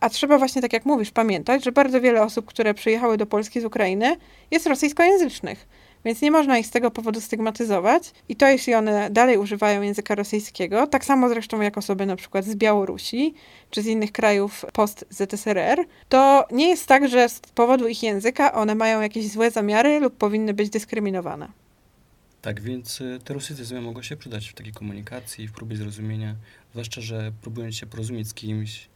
A 0.00 0.08
trzeba 0.08 0.38
właśnie, 0.38 0.62
tak 0.62 0.72
jak 0.72 0.86
mówisz, 0.86 1.10
pamiętać, 1.10 1.64
że 1.64 1.72
bardzo 1.72 2.00
wiele 2.00 2.22
osób, 2.22 2.46
które 2.46 2.74
przyjechały 2.74 3.16
do 3.16 3.26
Polski 3.26 3.60
z 3.60 3.64
Ukrainy, 3.64 4.16
jest 4.50 4.66
rosyjskojęzycznych. 4.66 5.66
więc 6.04 6.22
nie 6.22 6.30
można 6.30 6.58
ich 6.58 6.66
z 6.66 6.70
tego 6.70 6.90
powodu 6.90 7.20
stygmatyzować. 7.20 8.12
I 8.28 8.36
to 8.36 8.48
jeśli 8.48 8.74
one 8.74 9.10
dalej 9.10 9.38
używają 9.38 9.82
języka 9.82 10.14
rosyjskiego, 10.14 10.86
tak 10.86 11.04
samo 11.04 11.28
zresztą 11.28 11.60
jak 11.60 11.78
osoby 11.78 12.06
na 12.06 12.16
przykład 12.16 12.44
z 12.44 12.54
Białorusi 12.54 13.34
czy 13.70 13.82
z 13.82 13.86
innych 13.86 14.12
krajów 14.12 14.64
post-ZSRR, 14.72 15.84
to 16.08 16.44
nie 16.52 16.68
jest 16.68 16.86
tak, 16.86 17.08
że 17.08 17.28
z 17.28 17.40
powodu 17.40 17.88
ich 17.88 18.02
języka 18.02 18.52
one 18.52 18.74
mają 18.74 19.00
jakieś 19.00 19.28
złe 19.28 19.50
zamiary 19.50 20.00
lub 20.00 20.16
powinny 20.16 20.54
być 20.54 20.70
dyskryminowane. 20.70 21.48
Tak, 22.42 22.60
więc 22.60 23.00
y, 23.00 23.18
te 23.24 23.34
rusycyzmy 23.34 23.80
mogą 23.80 24.02
się 24.02 24.16
przydać 24.16 24.48
w 24.48 24.54
takiej 24.54 24.72
komunikacji, 24.72 25.48
w 25.48 25.52
próbie 25.52 25.76
zrozumienia, 25.76 26.34
zwłaszcza, 26.72 27.00
że 27.00 27.32
próbując 27.42 27.76
się 27.76 27.86
porozumieć 27.86 28.28
z 28.28 28.34
kimś, 28.34 28.88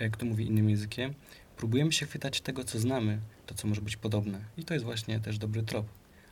e, 0.00 0.10
kto 0.10 0.26
mówi 0.26 0.46
innym 0.46 0.70
językiem, 0.70 1.14
próbujemy 1.56 1.92
się 1.92 2.06
chwytać 2.06 2.40
tego, 2.40 2.64
co 2.64 2.78
znamy, 2.78 3.18
to, 3.46 3.54
co 3.54 3.68
może 3.68 3.80
być 3.80 3.96
podobne. 3.96 4.40
I 4.56 4.64
to 4.64 4.74
jest 4.74 4.86
właśnie 4.86 5.20
też 5.20 5.38
dobry 5.38 5.62
trop, 5.62 5.86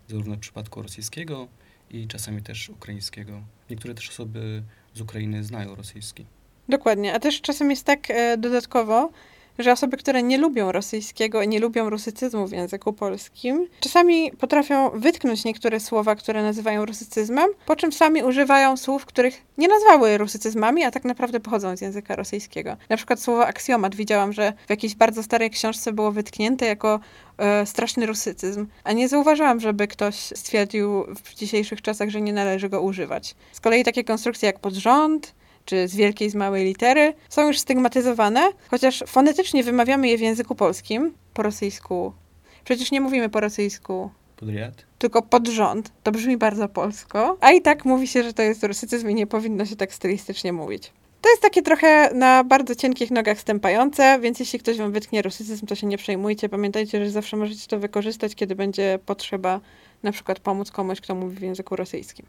zarówno 0.09 0.37
w 0.37 0.39
przypadku 0.39 0.83
rosyjskiego 0.83 1.49
i 1.91 2.07
czasami 2.07 2.43
też 2.43 2.69
ukraińskiego. 2.69 3.43
Niektóre 3.71 3.95
też 3.95 4.09
osoby 4.09 4.63
z 4.95 5.01
Ukrainy 5.01 5.45
znają 5.45 5.75
rosyjski. 5.75 6.27
Dokładnie, 6.69 7.15
a 7.15 7.19
też 7.19 7.41
czasem 7.41 7.71
jest 7.71 7.85
tak 7.85 8.11
e, 8.11 8.37
dodatkowo, 8.37 9.11
że 9.59 9.73
osoby, 9.73 9.97
które 9.97 10.23
nie 10.23 10.39
lubią 10.39 10.73
rosyjskiego 10.73 11.43
i 11.43 11.49
nie 11.49 11.61
lubią 11.61 11.91
rusycyzmu 11.91 12.47
w 12.47 12.53
języku 12.53 12.93
polskim, 12.93 13.69
czasami 13.81 14.33
potrafią 14.33 14.91
wytknąć 14.91 15.45
niektóre 15.45 15.81
słowa, 15.81 16.15
które 16.15 16.43
nazywają 16.43 16.85
rusycyzmem, 16.85 17.51
po 17.67 17.77
czym 17.77 17.93
sami 17.93 18.23
używają 18.23 18.77
słów, 18.77 19.07
których 19.07 19.43
nie 19.59 19.69
nazwały 19.69 20.19
rusycyzmami, 20.19 20.85
a 20.85 20.91
tak 20.91 21.05
naprawdę 21.05 21.41
pochodzą 21.41 21.77
z 21.77 21.81
języka 21.81 22.17
rosyjskiego. 22.17 22.77
Na 22.89 22.97
przykład 22.97 23.21
słowo 23.21 23.47
aksjomat 23.47 23.95
widziałam, 23.95 24.33
że 24.33 24.53
w 24.67 24.71
jakiejś 24.71 24.95
bardzo 24.95 25.23
starej 25.23 25.51
książce 25.51 25.93
było 25.93 26.13
wytknięte 26.13 26.67
jako 26.67 27.01
e, 27.39 27.67
straszny 27.67 28.07
rusycyzm, 28.07 28.67
a 28.85 28.93
nie 28.93 29.09
zauważyłam, 29.09 29.61
żeby 29.61 29.89
ktoś 29.89 30.15
stwierdził 30.15 31.05
w 31.25 31.35
dzisiejszych 31.35 31.83
czasach, 31.83 32.11
że 32.11 32.21
nie 32.21 32.33
należy 32.33 32.69
go 32.69 32.81
używać. 32.81 33.35
Z 33.53 33.61
kolei 33.61 33.85
takie 33.85 34.05
konstrukcje 34.05 34.47
jak 34.47 34.59
podrząd, 34.59 35.35
czy 35.69 35.89
z 35.89 35.97
wielkiej, 35.97 36.31
z 36.31 36.35
małej 36.35 36.65
litery, 36.65 37.15
są 37.29 37.47
już 37.47 37.59
stygmatyzowane, 37.59 38.51
chociaż 38.71 39.05
fonetycznie 39.07 39.65
wymawiamy 39.65 40.09
je 40.09 40.19
w 40.19 40.21
języku 40.21 40.55
polskim, 40.55 41.15
po 41.35 41.43
rosyjsku. 41.43 42.13
Przecież 42.65 42.91
nie 42.91 43.01
mówimy 43.01 43.29
po 43.29 43.41
rosyjsku. 43.41 44.11
Podriad? 44.37 44.75
Tylko 44.99 45.23
podrząd. 45.23 45.93
To 46.03 46.13
brzmi 46.13 46.37
bardzo 46.37 46.69
polsko. 46.69 47.37
A 47.41 47.53
i 47.53 47.63
tak 47.63 47.85
mówi 47.85 48.07
się, 48.07 48.23
że 48.23 48.33
to 48.33 48.43
jest 48.43 48.65
rusycyzm 48.65 49.09
i 49.09 49.15
nie 49.15 49.27
powinno 49.27 49.67
się 49.67 49.77
tak 49.77 49.95
stylistycznie 49.95 50.53
mówić. 50.53 50.93
To 51.23 51.29
jest 51.31 51.43
takie 51.43 51.63
trochę 51.63 52.15
na 52.15 52.45
bardzo 52.45 52.75
cienkich 52.75 53.11
nogach 53.11 53.41
stępające, 53.41 54.19
więc 54.21 54.41
jeśli 54.41 54.59
ktoś 54.59 54.77
wam 54.77 54.93
wytknie 54.93 55.23
rusycyzm, 55.23 55.67
to 55.67 55.75
się 55.75 55.87
nie 55.87 55.99
przejmujcie. 55.99 56.49
Pamiętajcie, 56.49 57.05
że 57.05 57.11
zawsze 57.11 57.37
możecie 57.37 57.67
to 57.67 57.79
wykorzystać, 57.79 58.35
kiedy 58.35 58.55
będzie 58.55 58.99
potrzeba 59.07 59.61
na 60.03 60.13
przykład 60.13 60.41
pomóc 60.41 60.71
komuś, 60.71 61.01
kto 61.01 61.15
mówi 61.15 61.37
w 61.37 61.43
języku 61.43 61.77
rosyjskim. 61.77 62.27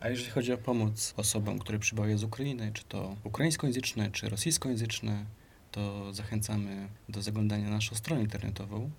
A 0.00 0.08
jeżeli 0.08 0.30
chodzi 0.30 0.52
o 0.52 0.58
pomoc 0.58 1.14
osobom, 1.16 1.58
które 1.58 1.78
przybywają 1.78 2.18
z 2.18 2.24
Ukrainy, 2.24 2.70
czy 2.74 2.84
to 2.84 3.16
ukraińskojęzyczne, 3.24 4.10
czy 4.10 4.28
rosyjskojęzyczne, 4.28 5.24
to 5.72 6.12
zachęcamy 6.12 6.88
do 7.08 7.22
zaglądania 7.22 7.64
na 7.64 7.70
naszą 7.70 7.96
stronę 7.96 8.22
internetową. 8.22 8.90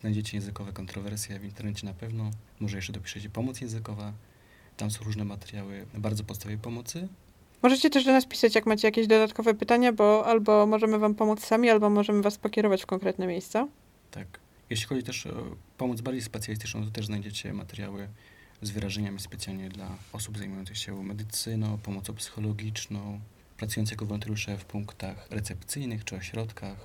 Znajdziecie 0.00 0.36
językowe 0.36 0.72
kontrowersje 0.72 1.38
w 1.38 1.44
internecie 1.44 1.86
na 1.86 1.94
pewno. 1.94 2.30
Może 2.60 2.76
jeszcze 2.76 2.92
dopiszecie 2.92 3.30
pomoc 3.30 3.60
językowa. 3.60 4.12
Tam 4.76 4.90
są 4.90 5.04
różne 5.04 5.24
materiały 5.24 5.86
bardzo 5.94 6.24
podstawowej 6.24 6.58
pomocy. 6.58 7.08
Możecie 7.62 7.90
też 7.90 8.04
do 8.04 8.12
nas 8.12 8.26
pisać, 8.26 8.54
jak 8.54 8.66
macie 8.66 8.88
jakieś 8.88 9.06
dodatkowe 9.06 9.54
pytania, 9.54 9.92
bo 9.92 10.26
albo 10.26 10.66
możemy 10.66 10.98
wam 10.98 11.14
pomóc 11.14 11.44
sami, 11.44 11.70
albo 11.70 11.90
możemy 11.90 12.22
was 12.22 12.38
pokierować 12.38 12.82
w 12.82 12.86
konkretne 12.86 13.26
miejsca. 13.26 13.68
Tak. 14.10 14.40
Jeśli 14.70 14.86
chodzi 14.86 15.02
też 15.02 15.26
o 15.26 15.56
pomoc 15.78 16.00
bardziej 16.00 16.22
specjalistyczną, 16.22 16.84
to 16.84 16.90
też 16.90 17.06
znajdziecie 17.06 17.52
materiały 17.52 18.08
z 18.62 18.70
wyrażeniami 18.70 19.20
specjalnie 19.20 19.68
dla 19.68 19.88
osób 20.12 20.38
zajmujących 20.38 20.78
się 20.78 21.02
medycyną, 21.02 21.78
pomocą 21.82 22.14
psychologiczną, 22.14 23.20
pracujących 23.56 23.92
jako 23.92 24.06
wolontariusze 24.06 24.58
w 24.58 24.64
punktach 24.64 25.26
recepcyjnych 25.30 26.04
czy 26.04 26.16
ośrodkach. 26.16 26.76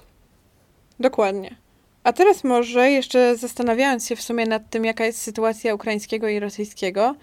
Dokładnie. 0.99 1.55
A 2.03 2.13
teraz 2.13 2.43
może 2.43 2.91
jeszcze 2.91 3.37
zastanawiając 3.37 4.07
się 4.07 4.15
w 4.15 4.21
sumie 4.21 4.45
nad 4.45 4.69
tym, 4.69 4.85
jaka 4.85 5.05
jest 5.05 5.21
sytuacja 5.21 5.75
ukraińskiego 5.75 6.27
i 6.27 6.39
rosyjskiego, 6.39 7.15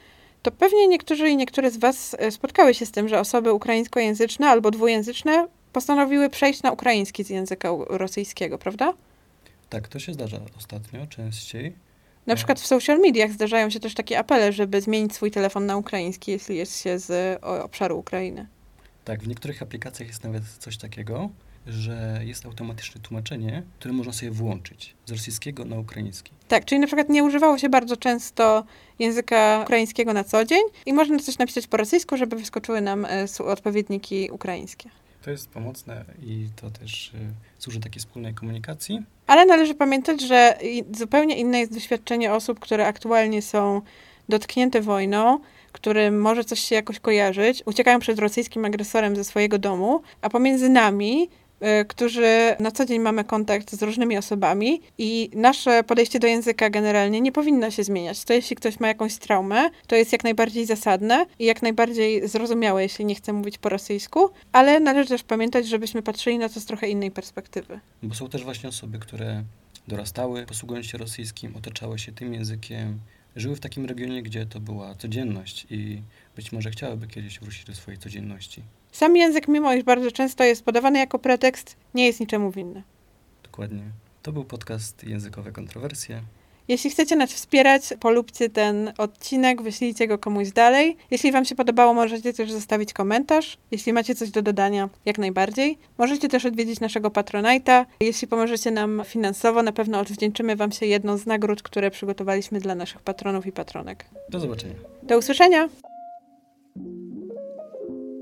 to 0.42 0.50
pewnie 0.50 0.88
niektórzy 0.88 1.28
i 1.28 1.36
niektóre 1.36 1.70
z 1.70 1.76
Was 1.76 2.16
e, 2.18 2.30
spotkały 2.30 2.74
się 2.74 2.86
z 2.86 2.90
tym, 2.90 3.08
że 3.08 3.20
osoby 3.20 3.52
ukraińskojęzyczne 3.52 4.48
albo 4.48 4.70
dwujęzyczne 4.70 5.48
postanowiły 5.72 6.30
przejść 6.30 6.62
na 6.62 6.72
ukraiński 6.72 7.24
z 7.24 7.30
języka 7.30 7.68
rosyjskiego, 7.88 8.58
prawda? 8.58 8.92
Tak, 9.70 9.88
to 9.88 9.98
się 9.98 10.12
zdarza 10.12 10.40
ostatnio 10.56 11.06
częściej. 11.06 11.72
Na 12.26 12.34
przykład 12.36 12.60
w 12.60 12.66
social 12.66 12.98
mediach 12.98 13.32
zdarzają 13.32 13.70
się 13.70 13.80
też 13.80 13.94
takie 13.94 14.18
apele, 14.18 14.52
żeby 14.52 14.80
zmienić 14.80 15.14
swój 15.14 15.30
telefon 15.30 15.66
na 15.66 15.76
ukraiński, 15.76 16.32
jeśli 16.32 16.56
jest 16.56 16.82
się 16.82 16.98
z 16.98 17.38
obszaru 17.42 17.98
Ukrainy. 17.98 18.46
Tak, 19.04 19.22
w 19.22 19.28
niektórych 19.28 19.62
aplikacjach 19.62 20.08
jest 20.08 20.24
nawet 20.24 20.42
coś 20.58 20.76
takiego, 20.76 21.30
że 21.66 22.20
jest 22.24 22.46
automatyczne 22.46 23.00
tłumaczenie, 23.00 23.62
które 23.78 23.94
można 23.94 24.12
sobie 24.12 24.30
włączyć 24.30 24.94
z 25.06 25.10
rosyjskiego 25.10 25.64
na 25.64 25.78
ukraiński. 25.78 26.32
Tak, 26.48 26.64
czyli 26.64 26.80
na 26.80 26.86
przykład 26.86 27.08
nie 27.08 27.24
używało 27.24 27.58
się 27.58 27.68
bardzo 27.68 27.96
często 27.96 28.64
języka 28.98 29.60
ukraińskiego 29.62 30.12
na 30.12 30.24
co 30.24 30.44
dzień 30.44 30.62
i 30.86 30.92
można 30.92 31.18
coś 31.18 31.38
napisać 31.38 31.66
po 31.66 31.76
rosyjsku, 31.76 32.16
żeby 32.16 32.36
wyskoczyły 32.36 32.80
nam 32.80 33.04
e, 33.04 33.26
odpowiedniki 33.44 34.30
ukraińskie. 34.30 34.90
To 35.24 35.30
jest 35.30 35.48
pomocne 35.48 36.04
i 36.22 36.46
to 36.56 36.70
też 36.70 37.12
y, 37.14 37.18
służy 37.58 37.80
takiej 37.80 38.00
wspólnej 38.00 38.34
komunikacji. 38.34 39.02
Ale 39.26 39.46
należy 39.46 39.74
pamiętać, 39.74 40.22
że 40.22 40.58
zupełnie 40.92 41.36
inne 41.36 41.60
jest 41.60 41.74
doświadczenie 41.74 42.32
osób, 42.32 42.60
które 42.60 42.86
aktualnie 42.86 43.42
są 43.42 43.82
dotknięte 44.28 44.80
wojną, 44.80 45.38
którym 45.72 46.20
może 46.20 46.44
coś 46.44 46.60
się 46.60 46.74
jakoś 46.74 47.00
kojarzyć, 47.00 47.62
uciekają 47.66 47.98
przed 47.98 48.18
rosyjskim 48.18 48.64
agresorem 48.64 49.16
ze 49.16 49.24
swojego 49.24 49.58
domu, 49.58 50.02
a 50.22 50.30
pomiędzy 50.30 50.68
nami 50.68 51.28
którzy 51.88 52.56
na 52.60 52.70
co 52.70 52.86
dzień 52.86 52.98
mamy 53.00 53.24
kontakt 53.24 53.72
z 53.72 53.82
różnymi 53.82 54.18
osobami 54.18 54.80
i 54.98 55.30
nasze 55.34 55.84
podejście 55.84 56.18
do 56.18 56.26
języka 56.26 56.70
generalnie 56.70 57.20
nie 57.20 57.32
powinno 57.32 57.70
się 57.70 57.84
zmieniać. 57.84 58.24
To 58.24 58.32
jeśli 58.32 58.56
ktoś 58.56 58.80
ma 58.80 58.88
jakąś 58.88 59.16
traumę, 59.16 59.70
to 59.86 59.96
jest 59.96 60.12
jak 60.12 60.24
najbardziej 60.24 60.66
zasadne 60.66 61.26
i 61.38 61.44
jak 61.44 61.62
najbardziej 61.62 62.28
zrozumiałe, 62.28 62.82
jeśli 62.82 63.04
nie 63.04 63.14
chce 63.14 63.32
mówić 63.32 63.58
po 63.58 63.68
rosyjsku, 63.68 64.30
ale 64.52 64.80
należy 64.80 65.08
też 65.08 65.22
pamiętać, 65.22 65.68
żebyśmy 65.68 66.02
patrzyli 66.02 66.38
na 66.38 66.48
to 66.48 66.60
z 66.60 66.64
trochę 66.64 66.88
innej 66.88 67.10
perspektywy. 67.10 67.80
Bo 68.02 68.14
są 68.14 68.28
też 68.28 68.44
właśnie 68.44 68.68
osoby, 68.68 68.98
które 68.98 69.44
dorastały, 69.88 70.46
posługując 70.46 70.86
się 70.86 70.98
rosyjskim, 70.98 71.56
otaczały 71.56 71.98
się 71.98 72.12
tym 72.12 72.34
językiem, 72.34 72.98
żyły 73.36 73.56
w 73.56 73.60
takim 73.60 73.86
regionie, 73.86 74.22
gdzie 74.22 74.46
to 74.46 74.60
była 74.60 74.94
codzienność 74.94 75.66
i 75.70 76.02
być 76.36 76.52
może 76.52 76.70
chciałyby 76.70 77.06
kiedyś 77.06 77.40
wrócić 77.40 77.64
do 77.64 77.74
swojej 77.74 78.00
codzienności. 78.00 78.62
Sam 78.94 79.16
język, 79.16 79.48
mimo 79.48 79.74
iż 79.74 79.82
bardzo 79.82 80.10
często 80.10 80.44
jest 80.44 80.64
podawany 80.64 80.98
jako 80.98 81.18
pretekst, 81.18 81.76
nie 81.94 82.06
jest 82.06 82.20
niczemu 82.20 82.50
winny. 82.50 82.82
Dokładnie. 83.42 83.82
To 84.22 84.32
był 84.32 84.44
podcast 84.44 85.04
Językowe 85.04 85.52
Kontrowersje. 85.52 86.22
Jeśli 86.68 86.90
chcecie 86.90 87.16
nas 87.16 87.32
wspierać, 87.32 87.82
polubcie 88.00 88.50
ten 88.50 88.92
odcinek, 88.98 89.62
wyślijcie 89.62 90.08
go 90.08 90.18
komuś 90.18 90.50
dalej. 90.50 90.96
Jeśli 91.10 91.32
Wam 91.32 91.44
się 91.44 91.54
podobało, 91.54 91.94
możecie 91.94 92.32
też 92.32 92.52
zostawić 92.52 92.92
komentarz. 92.92 93.58
Jeśli 93.70 93.92
macie 93.92 94.14
coś 94.14 94.30
do 94.30 94.42
dodania, 94.42 94.88
jak 95.04 95.18
najbardziej. 95.18 95.78
Możecie 95.98 96.28
też 96.28 96.44
odwiedzić 96.44 96.80
naszego 96.80 97.08
Patronite'a. 97.08 97.84
Jeśli 98.00 98.28
pomożecie 98.28 98.70
nam 98.70 99.02
finansowo, 99.04 99.62
na 99.62 99.72
pewno 99.72 100.00
odwdzięczymy 100.00 100.56
Wam 100.56 100.72
się 100.72 100.86
jedną 100.86 101.16
z 101.16 101.26
nagród, 101.26 101.62
które 101.62 101.90
przygotowaliśmy 101.90 102.60
dla 102.60 102.74
naszych 102.74 103.02
patronów 103.02 103.46
i 103.46 103.52
patronek. 103.52 104.04
Do 104.28 104.40
zobaczenia. 104.40 104.74
Do 105.02 105.18
usłyszenia! 105.18 105.68